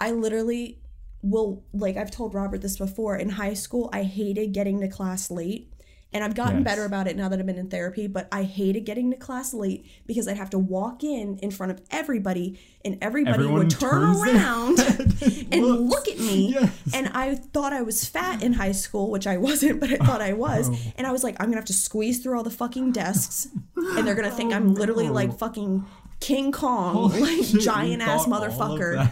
I 0.01 0.13
literally 0.13 0.81
will 1.23 1.65
like 1.73 1.97
I've 1.97 2.11
told 2.11 2.35
Robert 2.35 2.61
this 2.61 2.77
before. 2.77 3.17
In 3.17 3.31
high 3.31 3.55
school, 3.55 3.89
I 3.93 4.03
hated 4.03 4.53
getting 4.53 4.81
to 4.81 4.89
class 4.89 5.31
late. 5.31 5.73
And 6.11 6.25
I've 6.25 6.35
gotten 6.35 6.61
Yes. 6.61 6.65
better 6.65 6.85
about 6.87 7.07
it 7.07 7.17
now 7.17 7.29
that 7.29 7.39
I've 7.39 7.45
been 7.45 7.59
in 7.59 7.69
therapy, 7.69 8.07
but 8.07 8.29
I 8.33 8.45
hated 8.45 8.87
getting 8.87 9.11
to 9.11 9.17
class 9.19 9.53
late 9.53 9.85
because 10.07 10.27
I'd 10.27 10.39
have 10.39 10.49
to 10.51 10.59
walk 10.59 11.05
in 11.05 11.37
in 11.39 11.51
front 11.51 11.71
of 11.71 11.83
everybody 11.91 12.59
and 12.83 12.97
everybody 13.03 13.35
Everyone 13.35 13.59
would 13.59 13.71
turn 13.71 14.03
around 14.17 14.79
and 15.53 15.91
look 15.91 16.09
at 16.09 16.19
me 16.19 16.53
Yes. 16.55 16.73
and 16.95 17.09
I 17.09 17.35
thought 17.35 17.75
I 17.75 17.83
was 17.83 18.07
fat 18.07 18.43
in 18.43 18.55
high 18.55 18.73
school, 18.73 19.11
which 19.11 19.27
I 19.27 19.37
wasn't, 19.37 19.81
but 19.81 19.91
I 19.91 19.97
thought 19.97 20.23
I 20.23 20.33
was. 20.33 20.71
Oh. 20.73 20.77
And 20.97 21.07
I 21.07 21.13
was 21.13 21.23
like, 21.23 21.37
I'm 21.41 21.47
gonna 21.49 21.57
have 21.57 21.67
to 21.67 21.73
squeeze 21.75 22.21
through 22.23 22.39
all 22.39 22.43
the 22.45 22.51
fucking 22.51 22.93
desks, 22.93 23.49
and 23.77 24.07
they're 24.07 24.15
gonna 24.15 24.31
think 24.31 24.53
oh, 24.53 24.57
I'm 24.57 24.75
literally 24.75 25.09
no. 25.09 25.13
like 25.13 25.39
fucking 25.39 25.85
King 26.21 26.53
Kong, 26.53 26.95
Holy 26.95 27.21
like 27.21 27.45
shit, 27.45 27.61
giant 27.61 28.01
ass 28.01 28.25
thought 28.25 28.33
all 28.33 28.43
of 28.45 28.53
motherfucker. 28.55 29.11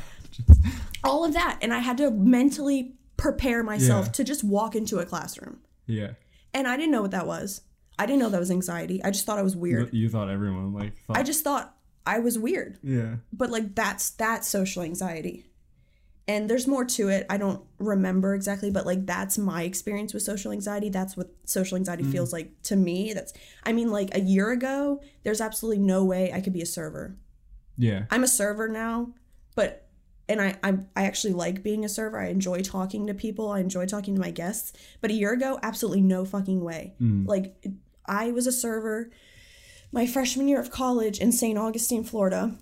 All 1.04 1.24
of 1.26 1.34
that, 1.34 1.58
and 1.60 1.74
I 1.74 1.78
had 1.80 1.98
to 1.98 2.10
mentally 2.10 2.94
prepare 3.18 3.62
myself 3.62 4.06
Yeah. 4.06 4.12
to 4.12 4.24
just 4.24 4.42
walk 4.44 4.74
into 4.74 4.98
a 4.98 5.04
classroom, 5.04 5.58
Yeah, 5.86 6.12
and 6.56 6.66
I 6.66 6.76
didn't 6.76 6.92
know 6.92 7.02
what 7.02 7.12
that 7.12 7.26
was. 7.26 7.60
I 7.98 8.06
didn't 8.06 8.18
know 8.18 8.28
that 8.30 8.40
was 8.40 8.50
anxiety. 8.50 9.02
I 9.04 9.10
just 9.10 9.24
thought 9.26 9.38
I 9.38 9.42
was 9.42 9.56
weird. 9.56 9.92
you 9.92 10.08
thought 10.08 10.28
everyone 10.28 10.72
like 10.72 10.96
thought. 11.06 11.16
I 11.16 11.22
just 11.22 11.44
thought 11.44 11.76
I 12.04 12.18
was 12.18 12.38
weird. 12.38 12.78
yeah, 12.82 13.16
but 13.32 13.50
like 13.50 13.74
that's 13.74 14.10
that's 14.10 14.48
social 14.48 14.82
anxiety 14.82 15.46
and 16.28 16.50
there's 16.50 16.66
more 16.66 16.84
to 16.84 17.08
it 17.08 17.24
i 17.30 17.36
don't 17.36 17.62
remember 17.78 18.34
exactly 18.34 18.70
but 18.70 18.86
like 18.86 19.06
that's 19.06 19.38
my 19.38 19.62
experience 19.62 20.12
with 20.12 20.22
social 20.22 20.52
anxiety 20.52 20.88
that's 20.88 21.16
what 21.16 21.30
social 21.44 21.76
anxiety 21.76 22.02
mm-hmm. 22.02 22.12
feels 22.12 22.32
like 22.32 22.50
to 22.62 22.76
me 22.76 23.12
that's 23.12 23.32
i 23.64 23.72
mean 23.72 23.90
like 23.90 24.14
a 24.14 24.20
year 24.20 24.50
ago 24.50 25.00
there's 25.22 25.40
absolutely 25.40 25.82
no 25.82 26.04
way 26.04 26.32
i 26.32 26.40
could 26.40 26.52
be 26.52 26.62
a 26.62 26.66
server 26.66 27.16
yeah, 27.78 28.04
i'm 28.10 28.24
a 28.24 28.28
server 28.28 28.68
now 28.68 29.08
but 29.54 29.85
and 30.28 30.40
I, 30.40 30.56
I 30.62 30.78
i 30.96 31.04
actually 31.04 31.32
like 31.32 31.62
being 31.62 31.84
a 31.84 31.88
server. 31.88 32.18
I 32.18 32.28
enjoy 32.28 32.60
talking 32.60 33.06
to 33.06 33.14
people. 33.14 33.50
I 33.50 33.60
enjoy 33.60 33.86
talking 33.86 34.14
to 34.14 34.20
my 34.20 34.30
guests. 34.30 34.72
But 35.00 35.10
a 35.10 35.14
year 35.14 35.32
ago 35.32 35.58
absolutely 35.62 36.02
no 36.02 36.24
fucking 36.24 36.62
way. 36.62 36.94
Like 37.26 37.64
i 38.08 38.30
was 38.30 38.46
a 38.46 38.52
server 38.52 39.10
my 39.90 40.06
freshman 40.06 40.46
year 40.46 40.60
of 40.60 40.70
college 40.70 41.18
in 41.18 41.32
st 41.32 41.58
augustine 41.58 42.04
florida. 42.04 42.56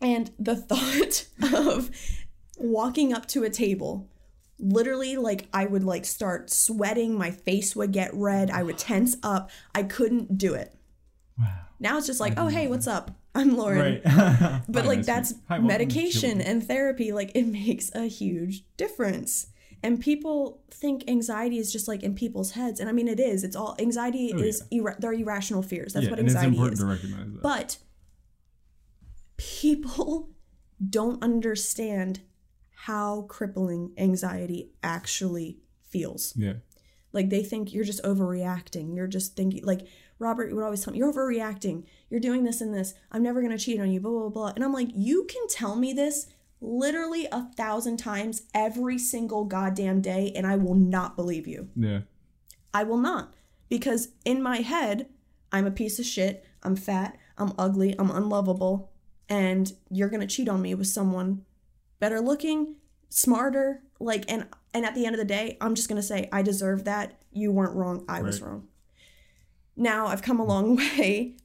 And 0.00 0.30
the 0.38 0.56
thought 0.70 1.26
of 1.54 1.90
walking 2.58 3.12
up 3.12 3.26
to 3.26 3.44
a 3.44 3.50
table 3.50 4.08
literally 4.58 5.16
like 5.16 5.48
i 5.52 5.64
would 5.66 5.84
like 5.84 6.04
start 6.04 6.50
sweating. 6.50 7.16
My 7.16 7.30
face 7.30 7.74
would 7.76 7.92
get 7.92 8.10
red. 8.14 8.50
I 8.50 8.62
would 8.62 8.78
tense 8.78 9.16
up. 9.22 9.50
I 9.74 9.82
couldn't 9.82 10.38
do 10.38 10.54
it. 10.54 10.74
Wow. 11.38 11.48
now 11.80 11.96
it's 11.96 12.06
just 12.06 12.20
like 12.20 12.34
oh 12.36 12.48
hey 12.48 12.68
what's 12.68 12.86
up 12.86 13.10
i'm 13.34 13.56
lauren. 13.56 14.00
Right, 14.04 14.62
but 14.68 14.84
like 14.92 15.02
that's 15.04 15.34
Hi, 15.48 15.58
medication 15.58 16.40
and 16.40 16.62
therapy. 16.66 17.12
Like 17.12 17.32
it 17.34 17.46
makes 17.46 17.90
a 17.94 18.06
huge 18.06 18.64
difference. 18.76 19.46
And 19.84 20.00
people 20.00 20.62
think 20.70 21.04
anxiety 21.08 21.58
is 21.58 21.72
just 21.72 21.88
like 21.88 22.02
in 22.04 22.14
people's 22.14 22.52
heads. 22.52 22.78
And 22.78 22.88
i 22.88 22.92
mean 22.92 23.08
it 23.08 23.18
is. 23.18 23.42
It's 23.42 23.56
all 23.56 23.74
anxiety 23.80 24.32
Oh, 24.34 24.38
is 24.38 24.62
ira- 24.72 24.96
they're 25.00 25.12
irrational 25.12 25.62
fears. 25.62 25.92
That's 25.94 26.04
yeah, 26.04 26.10
what 26.10 26.18
anxiety 26.20 26.56
is. 26.58 26.78
to 26.78 26.86
recognize 26.86 27.32
that. 27.32 27.42
but 27.42 27.78
people 29.36 30.30
don't 30.90 31.22
understand 31.22 32.20
how 32.86 33.22
crippling 33.22 33.92
anxiety 33.96 34.72
actually 34.82 35.58
feels. 35.82 36.32
Yeah, 36.36 36.54
like 37.12 37.30
they 37.30 37.42
think 37.42 37.72
you're 37.72 37.84
just 37.84 38.02
overreacting. 38.02 38.94
You're 38.96 39.06
just 39.06 39.36
thinking 39.36 39.64
like 39.64 39.86
Robert 40.22 40.48
you 40.48 40.54
would 40.56 40.64
always 40.64 40.82
tell 40.82 40.92
me, 40.92 40.98
You're 40.98 41.12
overreacting. 41.12 41.84
You're 42.08 42.20
doing 42.20 42.44
this 42.44 42.60
and 42.60 42.72
this. 42.72 42.94
I'm 43.10 43.22
never 43.22 43.42
gonna 43.42 43.58
cheat 43.58 43.80
on 43.80 43.90
you, 43.90 44.00
blah 44.00 44.10
blah 44.12 44.28
blah. 44.28 44.52
And 44.54 44.64
I'm 44.64 44.72
like, 44.72 44.88
you 44.94 45.24
can 45.24 45.46
tell 45.48 45.76
me 45.76 45.92
this 45.92 46.28
literally 46.60 47.26
a 47.32 47.48
thousand 47.56 47.96
times 47.96 48.42
every 48.54 48.96
single 48.98 49.44
goddamn 49.44 50.00
day, 50.00 50.32
and 50.36 50.46
I 50.46 50.56
will 50.56 50.76
not 50.76 51.16
believe 51.16 51.46
you. 51.48 51.68
yeah, 51.74 52.00
I 52.72 52.84
will 52.84 52.98
not. 52.98 53.34
Because 53.68 54.08
in 54.24 54.42
my 54.42 54.58
head, 54.58 55.08
I'm 55.50 55.66
a 55.66 55.70
piece 55.70 55.98
of 55.98 56.04
shit, 56.04 56.44
I'm 56.62 56.76
fat, 56.76 57.18
I'm 57.36 57.52
ugly, 57.58 57.94
I'm 57.98 58.10
unlovable, 58.10 58.92
and 59.28 59.72
you're 59.90 60.08
gonna 60.08 60.26
cheat 60.26 60.48
on 60.48 60.62
me 60.62 60.74
with 60.74 60.86
someone 60.86 61.44
better 61.98 62.20
looking, 62.20 62.76
smarter, 63.08 63.82
like 63.98 64.24
and 64.30 64.46
and 64.74 64.84
at 64.86 64.94
the 64.94 65.04
end 65.04 65.14
of 65.14 65.18
the 65.18 65.24
day, 65.24 65.56
I'm 65.60 65.74
just 65.74 65.88
gonna 65.88 66.02
say, 66.02 66.28
I 66.32 66.42
deserve 66.42 66.84
that. 66.84 67.18
You 67.32 67.50
weren't 67.50 67.74
wrong, 67.74 68.04
I 68.08 68.22
was 68.22 68.40
wrong. 68.40 68.68
Now 69.76 70.06
I've 70.06 70.22
come 70.22 70.40
a 70.40 70.44
long 70.44 70.76
way. 70.98 71.36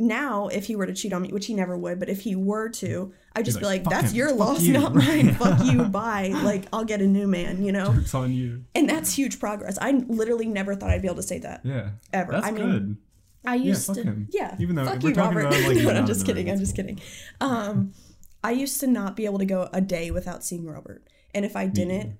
Now, 0.00 0.46
if 0.46 0.66
he 0.66 0.76
were 0.76 0.86
to 0.86 0.94
cheat 0.94 1.12
on 1.12 1.22
me, 1.22 1.30
which 1.32 1.46
he 1.46 1.54
never 1.54 1.76
would, 1.76 1.98
but 1.98 2.08
if 2.08 2.20
he 2.20 2.36
were 2.36 2.68
to, 2.68 3.12
I'd 3.34 3.44
just 3.44 3.56
He's 3.58 3.62
be 3.62 3.66
like, 3.66 3.84
like, 3.84 3.90
that's 4.00 4.12
him. 4.12 4.16
your 4.18 4.28
Fuck 4.28 4.38
loss, 4.38 4.62
you." 4.62 4.72
not 4.74 4.94
mine. 4.94 5.34
Fuck 5.34 5.64
you, 5.64 5.84
bye. 5.86 6.28
Like, 6.44 6.66
I'll 6.72 6.84
get 6.84 7.00
a 7.00 7.06
new 7.06 7.26
man, 7.26 7.64
you 7.64 7.72
know? 7.72 7.92
Joke's 7.94 8.14
on 8.14 8.32
you. 8.32 8.62
And 8.76 8.88
that's 8.88 9.12
huge 9.14 9.40
progress. 9.40 9.76
I 9.80 9.90
literally 10.06 10.46
never 10.46 10.76
thought 10.76 10.90
I'd 10.90 11.02
be 11.02 11.08
able 11.08 11.16
to 11.16 11.22
say 11.24 11.40
that. 11.40 11.62
Yeah, 11.64 11.90
Ever. 12.12 12.30
That's 12.30 12.46
I 12.46 12.50
mean, 12.52 12.70
good. 12.70 12.96
I 13.44 13.56
used 13.56 13.86
fuck 13.88 13.96
to, 13.96 14.02
him. 14.04 14.28
yeah. 14.30 14.54
Even 14.60 14.76
though 14.76 14.84
fuck 14.84 15.02
we're 15.02 15.08
you, 15.08 15.14
talking 15.16 15.36
Robert. 15.38 15.56
about, 15.58 15.68
like, 15.74 15.76
no, 15.84 15.90
I'm 15.90 16.06
just 16.06 16.24
kidding. 16.24 16.46
I'm 16.48 16.52
it's 16.54 16.62
just 16.62 16.76
kidding. 16.76 17.00
Um, 17.40 17.92
I 18.44 18.52
used 18.52 18.78
to 18.78 18.86
not 18.86 19.16
be 19.16 19.24
able 19.24 19.38
to 19.40 19.46
go 19.46 19.68
a 19.72 19.80
day 19.80 20.12
without 20.12 20.44
seeing 20.44 20.64
Robert, 20.64 21.02
and 21.34 21.44
if 21.44 21.56
I 21.56 21.66
didn't, 21.66 22.18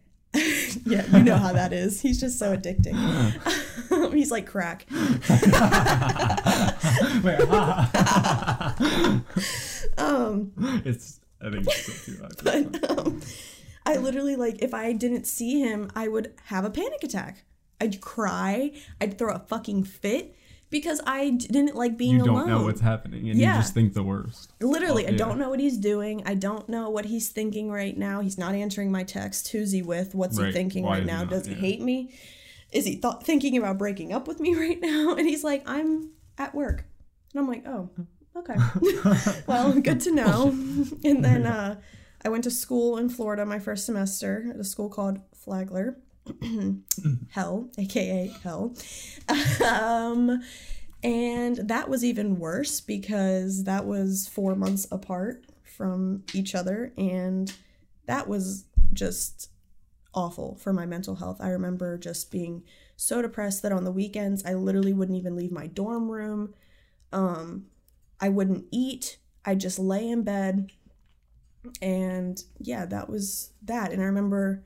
yeah, 0.84 1.06
you 1.16 1.22
know 1.22 1.36
how 1.36 1.52
that 1.52 1.72
is. 1.72 2.00
He's 2.00 2.18
just 2.18 2.40
so 2.40 2.56
addicting. 2.56 2.96
He's 4.12 4.30
like 4.30 4.46
crack. 4.46 4.86
Um, 9.96 10.52
it's. 10.84 11.20
I 11.40 11.50
think 11.50 11.66
it's 11.66 12.04
too 12.06 12.16
hard. 12.20 12.34
but 12.42 12.90
um, 12.98 13.20
I 13.86 13.96
literally 13.96 14.34
like 14.36 14.60
if 14.60 14.74
I 14.74 14.92
didn't 14.92 15.26
see 15.26 15.60
him, 15.60 15.90
I 15.94 16.08
would 16.08 16.34
have 16.46 16.64
a 16.64 16.70
panic 16.70 17.02
attack. 17.04 17.44
I'd 17.80 18.00
cry. 18.00 18.72
I'd 19.00 19.18
throw 19.18 19.32
a 19.34 19.38
fucking 19.38 19.84
fit 19.84 20.34
because 20.70 21.00
I 21.06 21.30
didn't 21.30 21.76
like 21.76 21.96
being 21.96 22.16
alone. 22.20 22.24
You 22.26 22.26
don't 22.26 22.48
alone. 22.48 22.60
know 22.60 22.64
what's 22.66 22.80
happening, 22.80 23.30
and 23.30 23.38
Yeah. 23.38 23.54
you 23.54 23.60
just 23.60 23.72
think 23.74 23.94
the 23.94 24.02
worst. 24.02 24.52
Literally, 24.60 25.04
Oh, 25.04 25.08
I 25.08 25.12
yeah. 25.12 25.16
don't 25.16 25.38
know 25.38 25.48
what 25.48 25.60
he's 25.60 25.78
doing. 25.78 26.22
I 26.26 26.34
don't 26.34 26.68
know 26.68 26.90
what 26.90 27.04
he's 27.06 27.28
thinking 27.28 27.70
right 27.70 27.96
now. 27.96 28.20
He's 28.20 28.36
not 28.36 28.54
answering 28.54 28.90
my 28.90 29.04
text. 29.04 29.48
Who's 29.48 29.70
he 29.70 29.80
with? 29.82 30.14
What's 30.14 30.38
he 30.38 30.50
thinking 30.52 30.82
Why 30.84 30.94
right 30.94 31.00
he 31.02 31.06
now? 31.06 31.20
not? 31.20 31.30
Does 31.30 31.46
he 31.46 31.52
Yeah. 31.54 31.60
hate 31.60 31.80
me? 31.80 32.10
Is 32.72 32.84
he 32.84 32.96
th- 32.96 33.22
thinking 33.22 33.56
about 33.56 33.78
breaking 33.78 34.12
up 34.12 34.28
with 34.28 34.40
me 34.40 34.54
right 34.58 34.80
now? 34.80 35.14
And 35.14 35.26
he's 35.28 35.44
like, 35.44 35.62
I'm 35.66 36.10
at 36.36 36.54
work. 36.54 36.84
And 37.32 37.40
I'm 37.40 37.48
like, 37.48 37.66
oh, 37.66 37.90
okay. 38.36 38.54
well, 39.46 39.72
good 39.80 40.00
to 40.02 40.14
know. 40.14 40.48
and 41.04 41.24
then 41.24 41.46
uh, 41.46 41.80
I 42.24 42.28
went 42.28 42.44
to 42.44 42.50
school 42.50 42.96
in 42.98 43.08
Florida 43.08 43.44
my 43.46 43.58
first 43.58 43.86
semester 43.86 44.46
at 44.50 44.60
a 44.60 44.64
school 44.64 44.88
called 44.88 45.20
Flagler. 45.34 45.98
Hell, 47.30 47.70
aka 47.78 48.32
Hell. 48.42 48.74
um, 49.66 50.42
And 51.02 51.56
that 51.68 51.88
was 51.88 52.04
even 52.04 52.38
worse 52.38 52.80
because 52.80 53.64
that 53.64 53.86
was 53.86 54.28
four 54.28 54.54
months 54.54 54.86
apart 54.90 55.44
from 55.64 56.24
each 56.34 56.54
other. 56.54 56.92
And 56.98 57.52
that 58.06 58.28
was 58.28 58.64
just 58.92 59.50
awful 60.14 60.56
for 60.56 60.72
my 60.72 60.86
mental 60.86 61.16
health. 61.16 61.38
I 61.40 61.50
remember 61.50 61.98
just 61.98 62.30
being 62.30 62.62
so 62.96 63.22
depressed 63.22 63.62
that 63.62 63.72
on 63.72 63.84
the 63.84 63.92
weekends, 63.92 64.44
I 64.44 64.54
literally 64.54 64.92
wouldn't 64.92 65.18
even 65.18 65.36
leave 65.36 65.52
my 65.52 65.66
dorm 65.66 66.10
room. 66.10 66.54
Um, 67.12 67.66
I 68.20 68.28
wouldn't 68.28 68.66
eat. 68.70 69.18
I'd 69.44 69.60
just 69.60 69.78
lay 69.78 70.08
in 70.08 70.22
bed. 70.22 70.70
And 71.82 72.42
yeah, 72.58 72.86
that 72.86 73.08
was 73.08 73.52
that. 73.62 73.92
And 73.92 74.02
I 74.02 74.06
remember 74.06 74.64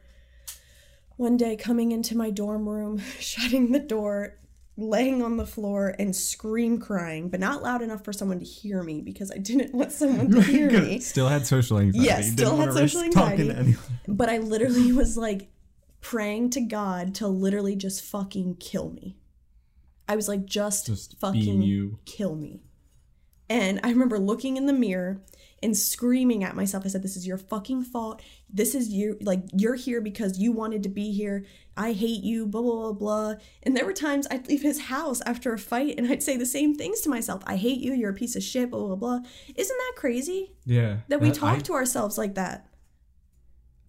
one 1.16 1.36
day 1.36 1.56
coming 1.56 1.92
into 1.92 2.16
my 2.16 2.30
dorm 2.30 2.68
room, 2.68 2.98
shutting 3.18 3.72
the 3.72 3.78
door, 3.78 4.38
laying 4.76 5.22
on 5.22 5.36
the 5.36 5.46
floor 5.46 5.94
and 5.98 6.16
scream 6.16 6.78
crying, 6.78 7.28
but 7.28 7.40
not 7.40 7.62
loud 7.62 7.82
enough 7.82 8.04
for 8.04 8.12
someone 8.12 8.38
to 8.38 8.44
hear 8.44 8.82
me 8.82 9.00
because 9.00 9.30
I 9.30 9.38
didn't 9.38 9.74
want 9.74 9.92
someone 9.92 10.30
to 10.30 10.40
hear 10.42 10.70
me. 10.70 11.00
Still 11.00 11.28
had 11.28 11.46
social 11.46 11.78
anxiety. 11.78 12.06
Yeah, 12.06 12.20
still 12.22 12.56
had 12.56 12.72
social 12.72 13.02
anxiety. 13.02 13.76
But 14.08 14.28
I 14.28 14.38
literally 14.38 14.92
was 14.92 15.16
like 15.16 15.50
praying 16.00 16.50
to 16.50 16.60
God 16.60 17.14
to 17.16 17.28
literally 17.28 17.76
just 17.76 18.02
fucking 18.02 18.56
kill 18.56 18.90
me. 18.90 19.16
I 20.08 20.16
was 20.16 20.28
like, 20.28 20.44
just, 20.44 20.86
Just 20.86 21.18
fucking 21.20 21.98
kill 22.04 22.34
me. 22.34 22.60
And 23.48 23.80
I 23.84 23.90
remember 23.90 24.18
looking 24.18 24.56
in 24.56 24.66
the 24.66 24.72
mirror 24.72 25.22
and 25.62 25.76
screaming 25.76 26.42
at 26.44 26.56
myself. 26.56 26.84
I 26.84 26.88
said, 26.88 27.02
This 27.02 27.16
is 27.16 27.26
your 27.26 27.38
fucking 27.38 27.84
fault. 27.84 28.20
This 28.50 28.74
is 28.74 28.88
you. 28.88 29.16
Like, 29.22 29.44
you're 29.52 29.74
here 29.76 30.00
because 30.00 30.38
you 30.38 30.52
wanted 30.52 30.82
to 30.82 30.88
be 30.88 31.12
here. 31.12 31.44
I 31.76 31.92
hate 31.92 32.22
you, 32.22 32.46
blah, 32.46 32.60
blah, 32.62 32.72
blah, 32.72 32.92
blah. 32.92 33.34
And 33.62 33.76
there 33.76 33.86
were 33.86 33.92
times 33.92 34.26
I'd 34.30 34.48
leave 34.48 34.62
his 34.62 34.80
house 34.82 35.20
after 35.24 35.52
a 35.54 35.58
fight 35.58 35.94
and 35.98 36.06
I'd 36.10 36.22
say 36.22 36.36
the 36.36 36.44
same 36.46 36.74
things 36.74 37.00
to 37.02 37.08
myself. 37.10 37.42
I 37.46 37.56
hate 37.56 37.80
you. 37.80 37.92
You're 37.94 38.10
a 38.10 38.14
piece 38.14 38.36
of 38.36 38.42
shit, 38.42 38.70
blah, 38.70 38.86
blah, 38.86 38.96
blah. 38.96 39.20
Isn't 39.54 39.76
that 39.78 39.92
crazy 39.96 40.52
Yeah. 40.66 40.98
that 41.08 41.20
we 41.20 41.28
I- 41.28 41.32
talk 41.32 41.62
to 41.64 41.72
ourselves 41.74 42.18
like 42.18 42.34
that? 42.34 42.66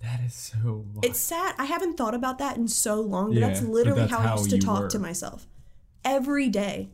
That 0.01 0.19
is 0.25 0.33
so. 0.33 0.85
wild. 0.93 1.05
It's 1.05 1.19
sad. 1.19 1.55
I 1.57 1.65
haven't 1.65 1.95
thought 1.97 2.13
about 2.13 2.37
that 2.39 2.57
in 2.57 2.67
so 2.67 2.99
long, 2.99 3.29
but 3.31 3.39
Yeah, 3.39 3.47
that's 3.47 3.61
but 3.61 3.69
literally 3.69 4.01
that's 4.01 4.11
how, 4.11 4.33
I 4.33 4.37
used 4.37 4.49
to 4.49 4.57
talk 4.59 4.81
were. 4.81 4.89
to 4.89 4.99
myself 4.99 5.47
every 6.03 6.49
day. 6.49 6.89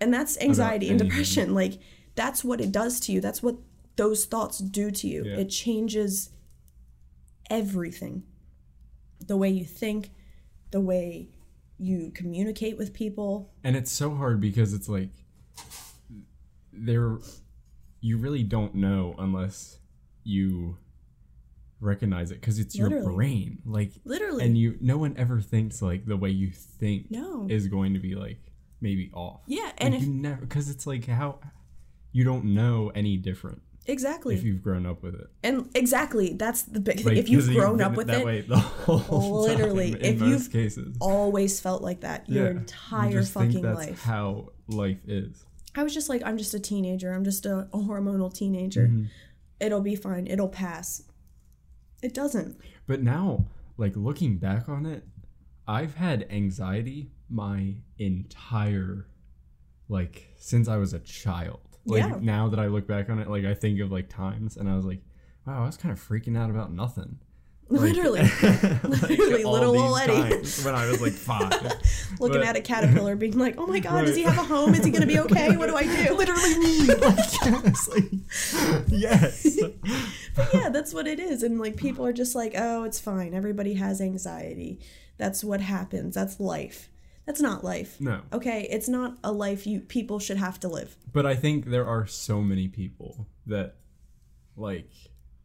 And 0.00 0.14
that's 0.14 0.38
anxiety 0.40 0.90
and 0.90 0.98
depression. 0.98 1.54
Like, 1.56 1.80
that's 2.18 2.42
what 2.44 2.60
it 2.60 2.72
does 2.72 2.98
to 3.00 3.12
you. 3.12 3.20
That's 3.20 3.42
what 3.42 3.56
those 3.96 4.24
thoughts 4.26 4.58
do 4.58 4.90
to 4.90 5.06
you. 5.06 5.24
Yeah. 5.24 5.36
It 5.38 5.48
changes 5.50 6.30
everything 7.48 8.24
the 9.26 9.36
way 9.36 9.48
you 9.50 9.64
think, 9.64 10.10
the 10.70 10.80
way 10.80 11.28
you 11.78 12.10
communicate 12.14 12.76
with 12.76 12.92
people. 12.92 13.52
and 13.64 13.76
it's 13.76 13.90
so 13.92 14.14
hard 14.14 14.40
because 14.40 14.74
it's 14.74 14.88
like 14.88 15.10
there 16.72 17.18
you 18.00 18.16
really 18.18 18.42
don't 18.42 18.74
know 18.74 19.14
unless 19.18 19.78
you 20.24 20.76
recognize 21.80 22.30
it 22.32 22.40
because 22.40 22.58
it's 22.58 22.76
your 22.76 22.90
brain 23.04 23.62
like 23.64 23.92
Literally. 24.04 24.44
and 24.44 24.58
you 24.58 24.76
no 24.80 24.98
one 24.98 25.14
ever 25.16 25.40
thinks 25.40 25.80
like 25.80 26.04
the 26.06 26.16
way 26.16 26.30
you 26.30 26.50
think 26.50 27.10
No. 27.10 27.46
is 27.48 27.68
going 27.68 27.94
to 27.94 28.00
be 28.00 28.14
like 28.14 28.38
maybe 28.80 29.10
off 29.14 29.40
yeah. 29.46 29.70
And 29.78 29.94
like 29.94 30.02
if, 30.02 30.08
you 30.08 30.14
never 30.14 30.40
because 30.40 30.68
it's 30.70 30.86
like 30.86 31.06
how 31.06 31.38
you 32.12 32.24
don't 32.24 32.44
know 32.44 32.90
any 32.94 33.16
different 33.16 33.62
exactly. 33.86 34.34
if 34.34 34.42
you've 34.42 34.62
grown 34.62 34.86
up 34.86 35.02
with 35.02 35.14
it 35.14 35.28
and 35.42 35.68
exactly. 35.74 36.34
That's 36.34 36.62
the 36.62 36.80
big 36.80 36.98
thing. 36.98 37.06
like 37.06 37.16
if 37.16 37.28
you've 37.28 37.46
grown 37.54 37.80
up 37.80 37.94
with 37.94 38.08
that 38.08 38.20
it, 38.20 38.26
way 38.26 38.40
the 38.42 38.58
whole 38.58 39.42
Literally, 39.48 39.92
time, 39.92 40.02
if 40.02 40.20
you've 40.20 40.50
cases 40.50 40.96
always 41.00 41.60
felt 41.60 41.82
like 41.82 42.00
that 42.00 42.28
your 42.28 42.46
Yeah. 42.46 42.52
You 42.52 42.58
entire 42.58 43.12
just 43.12 43.32
think 43.32 43.52
fucking 43.52 43.62
that's 43.62 43.78
life. 43.78 44.02
how 44.02 44.50
life 44.68 44.98
is 45.06 45.44
I 45.78 45.84
was 45.84 45.94
just 45.94 46.08
like, 46.08 46.22
I'm 46.24 46.36
just 46.38 46.54
a 46.54 46.58
teenager. 46.60 47.12
I'm 47.12 47.24
just 47.24 47.46
a, 47.46 47.68
a 47.72 47.78
hormonal 47.78 48.34
teenager. 48.34 48.88
Mm-hmm. 48.88 49.04
It'll 49.60 49.80
be 49.80 49.94
fine. 49.94 50.26
It'll 50.26 50.48
pass. 50.48 51.04
It 52.02 52.14
doesn't. 52.14 52.58
But 52.86 53.02
now, 53.02 53.46
like 53.76 53.94
looking 53.94 54.38
back 54.38 54.68
on 54.68 54.86
it, 54.86 55.04
I've 55.68 55.94
had 55.94 56.26
anxiety 56.30 57.12
my 57.28 57.74
entire 57.98 59.06
like 59.88 60.34
since 60.38 60.68
I 60.68 60.78
was 60.78 60.92
a 60.92 60.98
child. 60.98 61.67
Like 61.88 62.02
Yeah. 62.02 62.18
now 62.20 62.48
that 62.48 62.60
I 62.60 62.66
look 62.66 62.86
back 62.86 63.08
on 63.10 63.18
it, 63.18 63.28
like 63.28 63.44
I 63.44 63.54
think 63.54 63.80
of 63.80 63.90
like 63.90 64.08
times 64.08 64.56
and 64.56 64.68
I 64.68 64.76
was 64.76 64.84
like, 64.84 65.00
wow, 65.46 65.62
I 65.62 65.66
was 65.66 65.76
kind 65.76 65.92
of 65.92 65.98
freaking 66.00 66.36
out 66.38 66.50
about 66.50 66.72
nothing. 66.72 67.18
Like- 67.70 67.80
Literally. 67.94 68.20
like, 68.42 68.82
Literally, 69.10 69.44
all 69.44 69.52
little 69.52 69.72
these 69.72 69.82
ol' 69.82 69.96
Eddie. 69.98 70.38
when 70.64 70.74
I 70.74 70.88
was 70.90 71.02
like 71.02 71.12
five. 71.12 71.50
Looking 72.20 72.40
But- 72.40 72.46
at 72.48 72.56
a 72.56 72.60
caterpillar, 72.62 73.14
being 73.16 73.36
like, 73.38 73.56
"Oh 73.58 73.66
my 73.66 73.78
god, 73.78 74.06
does 74.06 74.16
he 74.16 74.22
have 74.22 74.38
a 74.38 74.42
home? 74.42 74.74
Is 74.74 74.84
he 74.86 74.90
gonna 74.90 75.04
be 75.06 75.18
okay? 75.20 75.54
What 75.56 75.68
do 75.68 75.76
I 75.76 75.82
do?" 75.82 76.14
Literally 76.14 76.58
me. 76.58 76.86
Like 76.86 77.18
yes. 77.42 77.88
Like, 77.88 78.04
yes. 78.88 79.58
But 80.34 80.54
yeah, 80.54 80.68
that's 80.70 80.94
what 80.94 81.06
it 81.06 81.20
is. 81.20 81.42
And 81.42 81.58
like 81.60 81.76
people 81.76 82.06
are 82.06 82.12
just 82.12 82.34
like, 82.34 82.54
"Oh, 82.56 82.84
it's 82.84 82.98
fine. 83.00 83.34
Everybody 83.34 83.74
has 83.74 84.00
anxiety. 84.00 84.80
That's 85.18 85.44
what 85.44 85.60
happens. 85.60 86.14
That's 86.14 86.40
life." 86.40 86.88
That's 87.28 87.42
not 87.42 87.62
life. 87.62 88.00
No. 88.00 88.22
Okay, 88.32 88.66
it's 88.70 88.88
not 88.88 89.18
a 89.22 89.30
life 89.30 89.66
you 89.66 89.80
people 89.80 90.18
should 90.18 90.38
have 90.38 90.58
to 90.60 90.68
live. 90.68 90.96
But 91.12 91.26
I 91.26 91.36
think 91.36 91.66
there 91.66 91.86
are 91.86 92.06
so 92.06 92.40
many 92.40 92.68
people 92.68 93.26
that 93.44 93.74
like 94.56 94.90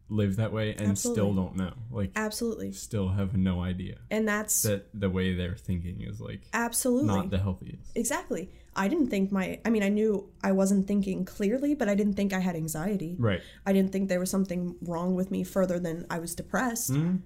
live 0.08 0.36
that 0.36 0.50
way 0.50 0.74
and 0.74 0.98
still 0.98 1.34
don't 1.34 1.56
know. 1.56 1.74
Like 1.90 2.12
Absolutely. 2.16 2.72
still 2.72 3.08
have 3.10 3.36
no 3.36 3.62
idea 3.62 3.98
And 4.10 4.26
that's 4.26 4.62
that 4.62 4.88
the 4.94 5.10
way 5.10 5.34
they're 5.34 5.56
thinking 5.56 6.00
is 6.00 6.22
like 6.22 6.40
absolutely 6.54 7.08
not 7.08 7.28
the 7.28 7.38
healthiest. 7.38 7.94
Exactly. 7.94 8.50
I 8.74 8.88
didn't 8.88 9.08
think 9.08 9.30
my 9.30 9.60
I 9.66 9.68
mean 9.68 9.82
I 9.82 9.90
knew 9.90 10.30
I 10.42 10.52
wasn't 10.52 10.86
thinking 10.88 11.26
clearly, 11.26 11.74
but 11.74 11.90
I 11.90 11.94
didn't 11.94 12.14
think 12.14 12.32
I 12.32 12.38
had 12.38 12.56
anxiety. 12.56 13.14
Right. 13.18 13.42
I 13.66 13.74
didn't 13.74 13.92
think 13.92 14.08
there 14.08 14.20
was 14.20 14.30
something 14.30 14.76
wrong 14.80 15.14
with 15.14 15.30
me 15.30 15.44
further 15.44 15.78
than 15.78 16.06
I 16.08 16.18
was 16.18 16.34
depressed. 16.34 16.92
Mhm. 16.94 17.20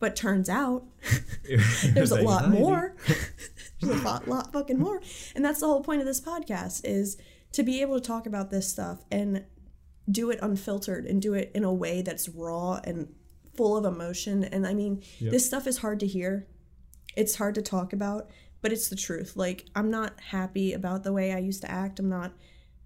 But 0.00 0.16
turns 0.16 0.48
out 0.48 0.84
there's 1.94 2.10
a 2.10 2.22
lot 2.22 2.50
more. 2.50 2.96
there's 3.80 4.00
a 4.00 4.04
lot, 4.04 4.28
lot 4.28 4.52
fucking 4.52 4.78
more. 4.78 5.00
And 5.34 5.44
that's 5.44 5.60
the 5.60 5.66
whole 5.66 5.82
point 5.82 6.00
of 6.00 6.06
this 6.06 6.20
podcast 6.20 6.82
is 6.84 7.16
to 7.52 7.62
be 7.62 7.80
able 7.82 8.00
to 8.00 8.06
talk 8.06 8.26
about 8.26 8.50
this 8.50 8.68
stuff 8.68 9.04
and 9.10 9.44
do 10.10 10.30
it 10.30 10.38
unfiltered 10.42 11.06
and 11.06 11.20
do 11.22 11.34
it 11.34 11.50
in 11.54 11.64
a 11.64 11.72
way 11.72 12.02
that's 12.02 12.28
raw 12.28 12.80
and 12.84 13.12
full 13.56 13.76
of 13.76 13.84
emotion. 13.84 14.44
And 14.44 14.66
I 14.66 14.74
mean, 14.74 15.02
Yep. 15.18 15.32
this 15.32 15.46
stuff 15.46 15.66
is 15.66 15.78
hard 15.78 16.00
to 16.00 16.06
hear. 16.06 16.46
It's 17.16 17.36
hard 17.36 17.54
to 17.56 17.62
talk 17.62 17.92
about, 17.92 18.30
but 18.62 18.72
it's 18.72 18.88
the 18.88 18.96
truth. 18.96 19.36
Like 19.36 19.66
I'm 19.74 19.90
not 19.90 20.20
happy 20.20 20.72
about 20.72 21.02
the 21.04 21.12
way 21.12 21.32
I 21.32 21.38
used 21.38 21.62
to 21.62 21.70
act. 21.70 21.98
I'm 21.98 22.08
not 22.08 22.32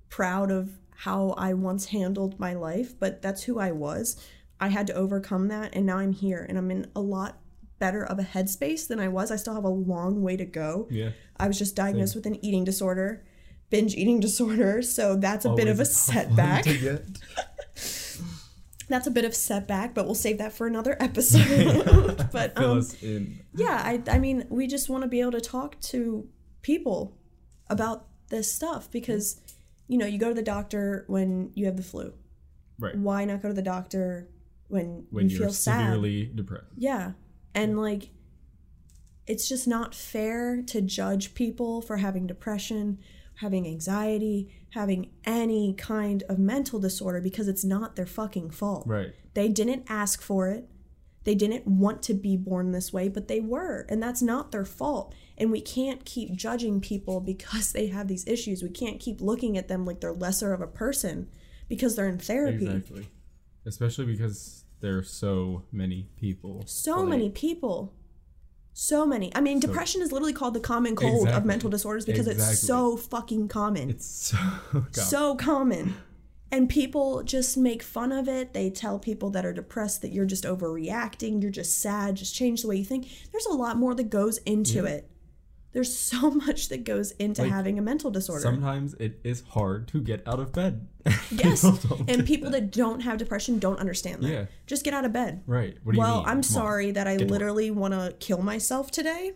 proud 0.08 0.50
of 0.50 0.78
how 0.96 1.30
I 1.36 1.54
once 1.54 1.86
handled 1.86 2.38
my 2.38 2.54
life, 2.54 2.98
but 2.98 3.20
that's 3.20 3.42
who 3.42 3.58
I 3.58 3.72
was. 3.72 4.16
I 4.60 4.68
had 4.68 4.86
to 4.86 4.94
overcome 4.94 5.48
that 5.48 5.74
and 5.74 5.84
now 5.84 5.98
I'm 5.98 6.12
here 6.12 6.46
and 6.48 6.56
I'm 6.56 6.70
in 6.70 6.90
a 6.94 7.00
lot 7.00 7.38
better 7.84 8.02
of 8.02 8.18
a 8.18 8.22
headspace 8.22 8.88
than 8.88 8.98
I 8.98 9.08
was. 9.08 9.30
I 9.30 9.36
still 9.36 9.54
have 9.54 9.64
a 9.64 9.68
long 9.68 10.22
way 10.22 10.38
to 10.38 10.46
go. 10.46 10.88
Yeah. 10.90 11.10
I 11.36 11.46
was 11.46 11.58
just 11.58 11.76
diagnosed 11.76 12.14
with 12.14 12.24
an 12.24 12.42
eating 12.42 12.64
disorder, 12.64 13.26
binge 13.68 13.94
eating 13.94 14.20
disorder, 14.28 14.80
so 14.80 15.16
that's 15.16 15.44
a 15.44 15.50
bit 15.50 15.68
of 15.68 15.78
a 15.80 15.84
Always 15.84 16.08
one 16.08 16.14
setback. 16.14 16.64
That's 18.88 19.06
a 19.06 19.10
bit 19.10 19.24
of 19.24 19.34
setback, 19.34 19.94
but 19.94 20.04
we'll 20.04 20.14
save 20.14 20.36
that 20.38 20.52
for 20.52 20.66
another 20.66 20.94
episode. 21.00 22.28
but 22.32 22.54
Fill 22.54 22.72
um, 22.72 22.78
us 22.78 23.02
in. 23.02 23.40
yeah, 23.54 23.80
I, 23.82 24.02
I 24.08 24.18
mean, 24.18 24.46
we 24.50 24.66
just 24.66 24.90
want 24.90 25.02
to 25.02 25.08
be 25.08 25.22
able 25.22 25.32
to 25.32 25.40
talk 25.40 25.80
to 25.92 26.28
people 26.60 27.16
about 27.68 28.06
this 28.28 28.52
stuff 28.52 28.90
because, 28.90 29.40
you 29.88 29.96
know, 29.96 30.04
you 30.04 30.18
go 30.18 30.28
to 30.28 30.34
the 30.34 30.42
doctor 30.42 31.06
when 31.08 31.50
you 31.54 31.64
have 31.64 31.78
the 31.78 31.82
flu. 31.82 32.12
Right. 32.78 32.94
Why 32.94 33.24
not 33.24 33.40
go 33.40 33.48
to 33.48 33.54
the 33.54 33.62
doctor 33.62 34.28
when, 34.68 35.06
When 35.10 35.30
you 35.30 35.38
feel 35.38 35.52
sad? 35.52 35.80
severely 35.80 36.26
depressed. 36.34 36.66
Yeah. 36.76 37.12
And 37.54 37.78
like, 37.78 38.10
it's 39.26 39.48
just 39.48 39.66
not 39.66 39.94
fair 39.94 40.62
to 40.62 40.82
judge 40.82 41.34
people 41.34 41.80
for 41.80 41.96
having 41.98 42.26
depression, 42.26 42.98
having 43.36 43.66
anxiety, 43.66 44.52
having 44.70 45.10
any 45.24 45.74
kind 45.74 46.22
of 46.28 46.38
mental 46.38 46.78
disorder 46.78 47.20
because 47.20 47.48
it's 47.48 47.64
not 47.64 47.96
their 47.96 48.06
fucking 48.06 48.50
fault. 48.50 48.86
Right. 48.86 49.14
They 49.34 49.48
didn't 49.48 49.84
ask 49.88 50.20
for 50.20 50.48
it. 50.48 50.68
They 51.24 51.34
didn't 51.34 51.66
want 51.66 52.02
to 52.02 52.14
be 52.14 52.36
born 52.36 52.72
this 52.72 52.92
way, 52.92 53.08
but 53.08 53.28
they 53.28 53.40
were. 53.40 53.86
And 53.88 54.02
that's 54.02 54.20
not 54.20 54.52
their 54.52 54.66
fault. 54.66 55.14
And 55.38 55.50
we 55.50 55.62
can't 55.62 56.04
keep 56.04 56.36
judging 56.36 56.80
people 56.82 57.20
because 57.20 57.72
they 57.72 57.86
have 57.86 58.08
these 58.08 58.26
issues. 58.26 58.62
We 58.62 58.68
can't 58.68 59.00
keep 59.00 59.22
looking 59.22 59.56
at 59.56 59.68
them 59.68 59.86
like 59.86 60.00
they're 60.00 60.12
lesser 60.12 60.52
of 60.52 60.60
a 60.60 60.66
person 60.66 61.28
because 61.66 61.96
they're 61.96 62.08
in 62.08 62.18
therapy. 62.18 62.66
Exactly. 62.66 63.08
Especially 63.64 64.04
because 64.04 64.63
there 64.84 64.98
are 64.98 65.02
so 65.02 65.62
many 65.72 66.08
people. 66.20 66.62
So 66.66 67.06
many 67.06 67.30
people. 67.30 67.94
So 68.74 69.06
many. 69.06 69.34
I 69.34 69.40
mean, 69.40 69.58
depression 69.58 70.02
is 70.02 70.12
literally 70.12 70.34
called 70.34 70.52
the 70.52 70.60
common 70.60 70.94
cold 70.94 71.26
of 71.26 71.46
mental 71.46 71.70
disorders 71.70 72.04
because 72.04 72.26
it's 72.26 72.60
so 72.60 72.98
fucking 72.98 73.48
common. 73.48 73.88
It's 73.88 74.06
so 74.06 74.36
God. 74.74 74.94
so 74.94 75.36
common. 75.36 75.94
And 76.52 76.68
people 76.68 77.22
just 77.22 77.56
make 77.56 77.82
fun 77.82 78.12
of 78.12 78.28
it. 78.28 78.52
They 78.52 78.68
tell 78.68 78.98
people 78.98 79.30
that 79.30 79.46
are 79.46 79.54
depressed 79.54 80.02
that 80.02 80.12
you're 80.12 80.26
just 80.26 80.44
overreacting, 80.44 81.40
you're 81.40 81.50
just 81.50 81.80
sad, 81.80 82.16
just 82.16 82.34
change 82.34 82.60
the 82.60 82.68
way 82.68 82.76
you 82.76 82.84
think. 82.84 83.08
There's 83.32 83.46
a 83.46 83.54
lot 83.54 83.78
more 83.78 83.94
that 83.94 84.10
goes 84.10 84.36
into 84.38 84.84
it. 84.84 85.10
There's 85.74 85.94
so 85.94 86.30
much 86.46 86.70
that 86.70 86.84
goes 86.84 87.10
into 87.12 87.42
Like, 87.42 87.50
having 87.50 87.78
a 87.78 87.82
mental 87.82 88.10
disorder. 88.10 88.40
Sometimes 88.40 88.94
it 88.94 89.20
is 89.24 89.42
hard 89.50 89.88
to 89.88 90.00
get 90.00 90.26
out 90.26 90.40
of 90.40 90.52
bed. 90.52 90.86
yes. 91.30 91.60
People 91.62 92.04
and 92.08 92.24
people 92.24 92.48
that 92.50 92.70
don't 92.70 93.00
have 93.00 93.18
depression 93.18 93.58
don't 93.58 93.78
understand 93.78 94.22
that. 94.22 94.28
Yeah. 94.30 94.44
Just 94.66 94.84
get 94.84 94.94
out 94.94 95.04
of 95.04 95.12
bed. 95.12 95.42
Right. 95.46 95.76
What 95.82 95.92
do 95.92 95.96
you 95.96 96.00
Well, 96.00 96.18
mean? 96.20 96.24
I'm 96.26 96.30
Come 96.30 96.36
on. 96.38 96.42
sorry 96.44 96.90
that 96.92 97.06
I 97.06 97.16
Get 97.18 97.28
literally 97.30 97.70
want 97.70 97.92
to 97.92 98.14
kill 98.20 98.40
myself 98.40 98.90
today. 98.90 99.32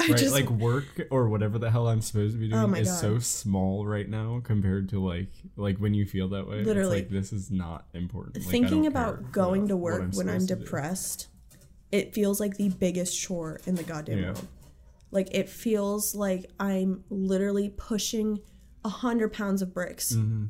I 0.00 0.06
Right, 0.06 0.16
just 0.16 0.32
like 0.32 0.48
work 0.48 1.08
or 1.10 1.28
whatever 1.28 1.58
the 1.58 1.72
hell 1.72 1.88
I'm 1.88 2.00
supposed 2.02 2.34
to 2.34 2.38
be 2.38 2.46
oh 2.54 2.66
doing 2.68 2.74
Oh 2.76 2.78
is 2.78 2.88
God. 2.88 3.00
so 3.00 3.18
small 3.18 3.84
right 3.84 4.08
now 4.08 4.40
compared 4.44 4.90
to 4.90 5.04
like 5.04 5.26
like 5.56 5.78
when 5.78 5.92
you 5.92 6.06
feel 6.06 6.28
that 6.28 6.46
way. 6.46 6.62
Literally. 6.62 6.98
it's 7.00 7.10
like 7.10 7.20
this 7.20 7.32
is 7.32 7.50
not 7.50 7.86
important. 7.94 8.36
Like, 8.36 8.46
thinking 8.46 8.86
about 8.86 9.32
going 9.32 9.66
to 9.68 9.76
work 9.76 10.02
I'm 10.02 10.10
when 10.12 10.28
I'm 10.28 10.34
supposed 10.40 10.48
to 10.50 10.54
do. 10.54 10.60
depressed, 10.62 11.28
it 11.90 12.14
feels 12.14 12.38
like 12.38 12.58
the 12.58 12.68
biggest 12.68 13.18
chore 13.18 13.58
in 13.66 13.74
the 13.74 13.82
goddamn 13.82 14.18
Yeah. 14.18 14.24
world. 14.26 14.46
Like 15.10 15.28
it 15.32 15.48
feels 15.48 16.14
like 16.14 16.50
I'm 16.60 17.04
literally 17.08 17.70
pushing 17.70 18.40
a 18.84 18.88
hundred 18.88 19.32
pounds 19.32 19.62
of 19.62 19.72
bricks 19.72 20.12
mm-hmm. 20.12 20.46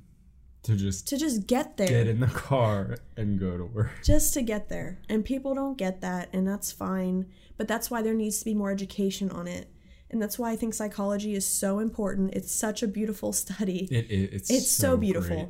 to 0.65 0.77
just 0.77 1.09
to 1.09 1.17
just 1.17 1.47
get 1.47 1.77
there. 1.77 1.87
get 1.87 2.09
in 2.09 2.21
the 2.21 2.27
car 2.27 2.97
and 3.17 3.39
go 3.39 3.57
to 3.57 3.65
work. 3.65 3.91
just 4.03 4.35
to 4.35 4.43
get 4.43 4.69
there. 4.69 5.01
And 5.09 5.25
people 5.25 5.55
don't 5.55 5.79
get 5.79 6.01
that, 6.01 6.29
and 6.33 6.47
that's 6.47 6.73
fine. 6.73 7.27
But 7.57 7.69
that's 7.69 7.91
why 7.91 8.03
there 8.03 8.15
needs 8.15 8.39
to 8.41 8.45
be 8.45 8.55
more 8.55 8.71
education 8.71 9.31
on 9.31 9.47
it. 9.47 9.71
And 10.11 10.23
that's 10.23 10.39
why 10.39 10.53
I 10.53 10.57
think 10.57 10.75
psychology 10.75 11.35
is 11.35 11.47
so 11.47 11.81
important. 11.81 12.35
It's 12.35 12.55
such 12.55 12.83
a 12.83 12.89
beautiful 12.89 13.33
study. 13.33 13.89
It, 13.91 14.11
it 14.11 14.31
it's 14.33 14.51
it's 14.51 14.71
so, 14.71 14.97
beautiful. 14.97 15.37
great. 15.37 15.49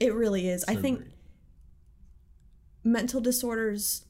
It 0.00 0.14
really 0.14 0.48
is. 0.48 0.64
I 0.68 0.74
think 0.74 0.98
great. 0.98 1.12
mental 2.82 3.20
disorders 3.20 4.04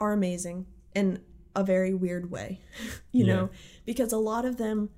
are 0.00 0.12
amazing 0.12 0.66
in 0.94 1.20
a 1.56 1.64
very 1.64 1.94
weird 1.94 2.30
way, 2.30 2.60
you 3.12 3.24
Yeah. 3.26 3.34
know, 3.36 3.50
because 3.86 4.12
a 4.12 4.18
lot 4.18 4.44
of 4.44 4.56
them, 4.56 4.90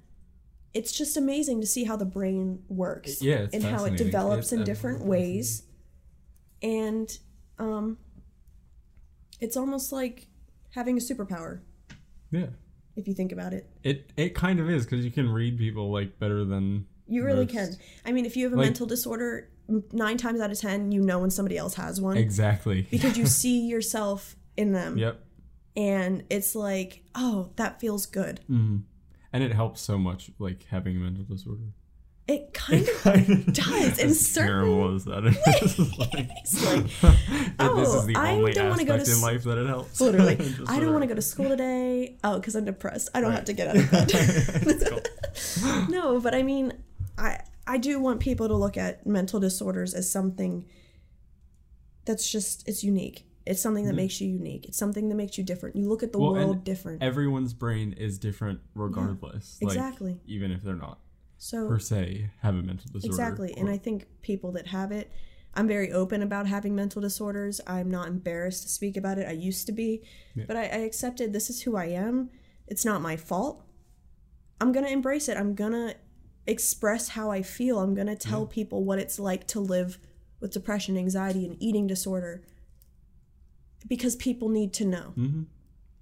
it's 0.75 0.93
just 0.93 1.17
amazing 1.17 1.61
to 1.61 1.67
see 1.67 1.85
how 1.85 1.97
the 1.97 2.05
brain 2.05 2.63
works 2.69 3.21
Yeah, 3.23 3.47
and 3.53 3.63
how 3.65 3.85
it 3.87 3.97
develops 3.97 4.45
It's 4.47 4.53
in 4.53 4.65
different 4.65 5.05
ways. 5.05 5.65
And 6.63 7.11
um, 7.59 7.99
it's 9.41 9.57
almost 9.57 9.93
like 9.93 10.29
having 10.75 10.97
a 10.97 11.01
superpower 11.01 11.61
yeah. 12.31 12.47
if 12.97 13.09
you 13.09 13.15
think 13.15 13.33
about 13.33 13.53
it. 13.53 13.69
It 13.83 14.13
it 14.17 14.35
kind 14.35 14.61
of 14.61 14.69
is 14.71 14.85
because 14.85 15.05
you 15.05 15.11
can 15.11 15.29
read 15.29 15.59
people 15.59 15.91
like 15.91 16.19
better 16.19 16.45
than 16.45 16.87
You 17.09 17.25
really 17.25 17.45
most. 17.47 17.53
can. 17.55 17.77
I 18.05 18.13
mean, 18.13 18.27
if 18.27 18.37
you 18.37 18.45
have 18.45 18.53
a 18.53 18.57
Like- 18.57 18.67
mental 18.67 18.87
disorder, 18.87 19.49
nine 19.93 20.17
times 20.19 20.41
out 20.41 20.51
of 20.53 20.59
ten, 20.61 20.93
you 20.93 21.01
know 21.01 21.19
when 21.19 21.31
somebody 21.31 21.57
else 21.57 21.75
has 21.75 22.01
one 22.01 22.17
exactly. 22.17 22.87
because 22.91 23.17
you 23.17 23.27
see 23.41 23.67
yourself 23.67 24.37
in 24.57 24.73
them. 24.73 24.99
yep. 24.99 25.25
And 25.77 26.25
it's 26.31 26.55
like, 26.55 27.03
oh, 27.15 27.51
that 27.57 27.81
feels 27.81 28.07
good. 28.07 28.41
hmm 28.47 28.79
And 29.33 29.43
it 29.45 29.53
helps 29.53 29.81
so 29.81 29.99
much, 29.99 30.31
like 30.39 30.67
having 30.71 30.97
a 30.97 31.01
mental 31.01 31.25
disorder. 31.25 31.73
It 32.29 32.53
kind 32.55 32.89
of 32.89 32.95
kind 33.03 33.29
of 33.29 33.53
does, 33.53 33.99
in 33.99 34.11
As 34.11 34.21
certain 34.27 34.49
terrible 34.49 34.97
that 34.99 35.25
is. 35.63 35.99
like, 35.99 36.31
It's 36.43 36.65
like, 36.65 36.85
this 36.87 37.49
oh, 37.59 37.99
is 37.99 38.07
the 38.07 38.15
I 38.17 38.33
only 38.33 38.53
don't 38.53 38.69
wanna 38.71 38.85
go 38.85 38.97
to 38.99 39.11
in 39.11 39.21
life 39.21 39.43
that 39.45 39.59
it 39.59 39.67
helps. 39.67 40.01
literally, 40.01 40.39
I 40.69 40.79
don't 40.79 40.93
want 40.93 41.03
to 41.03 41.09
go 41.09 41.15
to 41.17 41.23
school 41.23 41.49
today. 41.49 42.19
Oh, 42.23 42.39
because 42.39 42.55
I'm 42.55 42.65
depressed. 42.65 43.09
I 43.15 43.21
don't 43.21 43.31
Right. 43.31 43.37
have 43.37 43.45
to 43.47 43.53
get 43.53 43.67
out 43.69 43.77
of 43.77 43.91
bed. 43.91 45.09
No, 45.91 46.21
but 46.21 46.35
I 46.35 46.43
mean, 46.45 46.73
I 47.19 47.41
I 47.67 47.79
do 47.79 47.99
want 48.01 48.21
people 48.21 48.47
to 48.49 48.55
look 48.55 48.77
at 48.77 49.07
mental 49.07 49.41
disorders 49.41 49.93
as 49.95 50.09
something 50.11 50.67
that's 52.05 52.31
just 52.31 52.67
it's 52.69 52.85
unique. 52.85 53.27
It's 53.47 53.61
something 53.61 53.85
that 53.85 53.91
mm-hmm. 53.91 53.97
makes 53.97 54.21
you 54.21 54.29
unique. 54.29 54.67
It's 54.67 54.79
something 54.79 55.09
that 55.09 55.15
makes 55.15 55.39
you 55.39 55.45
different. 55.45 55.77
You 55.77 55.89
look 55.89 56.03
at 56.03 56.13
the 56.13 56.19
Well, 56.19 56.33
world 56.33 56.65
different. 56.65 57.03
Everyone's 57.03 57.55
brain 57.55 57.95
is 57.95 58.19
different 58.19 58.61
regardless. 58.75 59.59
Like, 59.63 59.75
exactly. 59.75 60.21
even 60.27 60.51
if 60.51 60.63
they're 60.63 60.75
not 60.75 60.99
So 61.39 61.67
per 61.67 61.79
se 61.79 62.31
have 62.43 62.55
a 62.55 62.63
mental 62.63 62.91
disorder. 62.93 63.07
Exactly. 63.07 63.55
And 63.57 63.69
I 63.69 63.79
think 63.79 64.07
people 64.21 64.53
that 64.53 64.67
have 64.69 64.93
it, 64.93 65.11
I'm 65.55 65.67
very 65.67 65.91
open 65.91 66.23
about 66.23 66.47
having 66.47 66.75
mental 66.77 67.01
disorders. 67.03 67.61
I'm 67.67 67.91
not 67.91 68.09
embarrassed 68.09 68.63
to 68.65 68.69
speak 68.69 68.97
about 68.97 69.19
it. 69.19 69.27
I 69.27 69.33
used 69.33 69.67
to 69.67 69.73
be, 69.73 70.03
Yeah. 70.35 70.45
but 70.47 70.57
I, 70.57 70.63
I 70.65 70.79
accepted 70.79 71.33
this 71.33 71.51
is 71.51 71.63
who 71.63 71.77
I 71.77 71.87
am. 71.87 72.31
It's 72.69 72.85
not 72.85 73.01
my 73.01 73.17
fault. 73.17 73.65
I'm 74.61 74.71
going 74.71 74.85
to 74.85 74.93
embrace 74.93 75.29
it. 75.29 75.37
I'm 75.37 75.55
going 75.55 75.73
to 75.73 75.97
express 76.47 77.09
how 77.09 77.31
I 77.31 77.43
feel. 77.43 77.81
I'm 77.81 77.95
going 77.95 78.07
to 78.07 78.15
tell 78.17 78.47
people 78.47 78.85
what 78.85 78.99
it's 78.99 79.19
like 79.19 79.47
to 79.49 79.61
live 79.61 79.99
with 80.41 80.53
depression, 80.53 80.97
anxiety, 80.97 81.47
and 81.47 81.57
eating 81.61 81.87
disorder 81.87 82.43
because 83.89 84.17
people 84.17 84.49
need 84.49 84.73
to 84.75 84.85
know. 84.85 85.13
Mhm. 85.17 85.47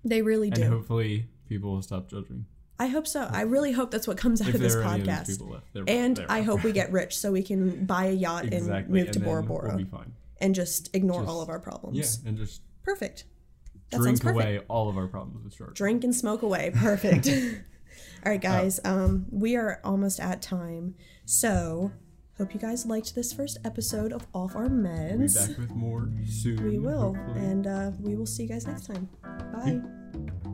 They 0.04 0.22
really 0.22 0.48
and 0.48 0.56
do. 0.56 0.68
hopefully 0.68 1.26
people 1.48 1.72
will 1.72 1.82
stop 1.82 2.08
judging. 2.08 2.46
I 2.78 2.86
hope 2.86 3.06
so. 3.08 3.22
I 3.32 3.40
really 3.42 3.72
hope 3.72 3.90
that's 3.90 4.06
what 4.06 4.16
comes 4.16 4.40
out 4.40 4.48
If 4.50 4.54
of 4.54 4.60
this 4.60 4.74
there 4.74 4.82
are 4.84 4.94
any 4.94 5.00
of 5.00 5.06
those 5.26 5.38
podcast. 5.38 5.50
left, 5.50 5.88
And 5.88 6.24
I 6.28 6.42
hope 6.42 6.62
we 6.62 6.70
get 6.72 6.92
rich 6.92 7.18
so 7.18 7.32
we 7.32 7.42
can 7.42 7.84
buy 7.86 8.04
a 8.06 8.12
yacht 8.12 8.44
exactly, 8.52 8.76
and 8.76 8.88
move 8.90 9.00
to 9.02 9.06
and 9.06 9.14
then 9.14 9.24
Bora 9.24 9.42
Bora 9.42 9.68
We'll 9.70 9.78
be 9.78 9.84
fine. 9.84 10.12
and 10.40 10.54
just 10.54 10.94
ignore 10.94 11.22
Just- 11.22 11.28
all 11.30 11.42
of 11.42 11.48
our 11.48 11.58
problems. 11.58 11.96
Yeah, 12.22 12.28
and 12.28 12.36
just 12.38 12.62
Perfect. 12.84 13.24
That 13.90 14.00
drink 14.00 14.20
perfect. 14.20 14.34
away 14.44 14.60
all 14.68 14.88
of 14.88 14.96
our 14.96 15.08
problems 15.08 15.44
with 15.44 15.54
sharks. 15.54 15.74
Drink 15.74 16.04
and 16.04 16.14
smoke 16.14 16.42
away. 16.42 16.70
Perfect. 16.74 17.26
all 18.24 18.30
right, 18.32 18.40
guys. 18.40 18.78
Oh. 18.84 18.90
Um, 19.04 19.26
we 19.30 19.56
are 19.56 19.80
almost 19.82 20.20
at 20.20 20.40
time. 20.40 20.94
So, 21.24 21.90
hope 22.38 22.54
you 22.54 22.60
guys 22.60 22.86
liked 22.86 23.14
this 23.14 23.32
first 23.32 23.58
episode 23.64 24.12
of 24.12 24.26
Off 24.32 24.54
Our 24.54 24.68
We'll 24.68 25.48
be 25.48 25.52
back 25.54 25.58
with 25.58 25.70
more 25.76 26.08
soon. 26.26 26.64
We 26.64 26.78
will. 26.78 27.14
hopefully. 27.14 27.40
And 27.40 27.66
uh, 27.66 27.90
we 28.00 28.14
will 28.14 28.26
see 28.26 28.44
you 28.44 28.48
guys 28.48 28.66
next 28.66 28.86
time. 28.86 29.08
Bye. 29.52 30.47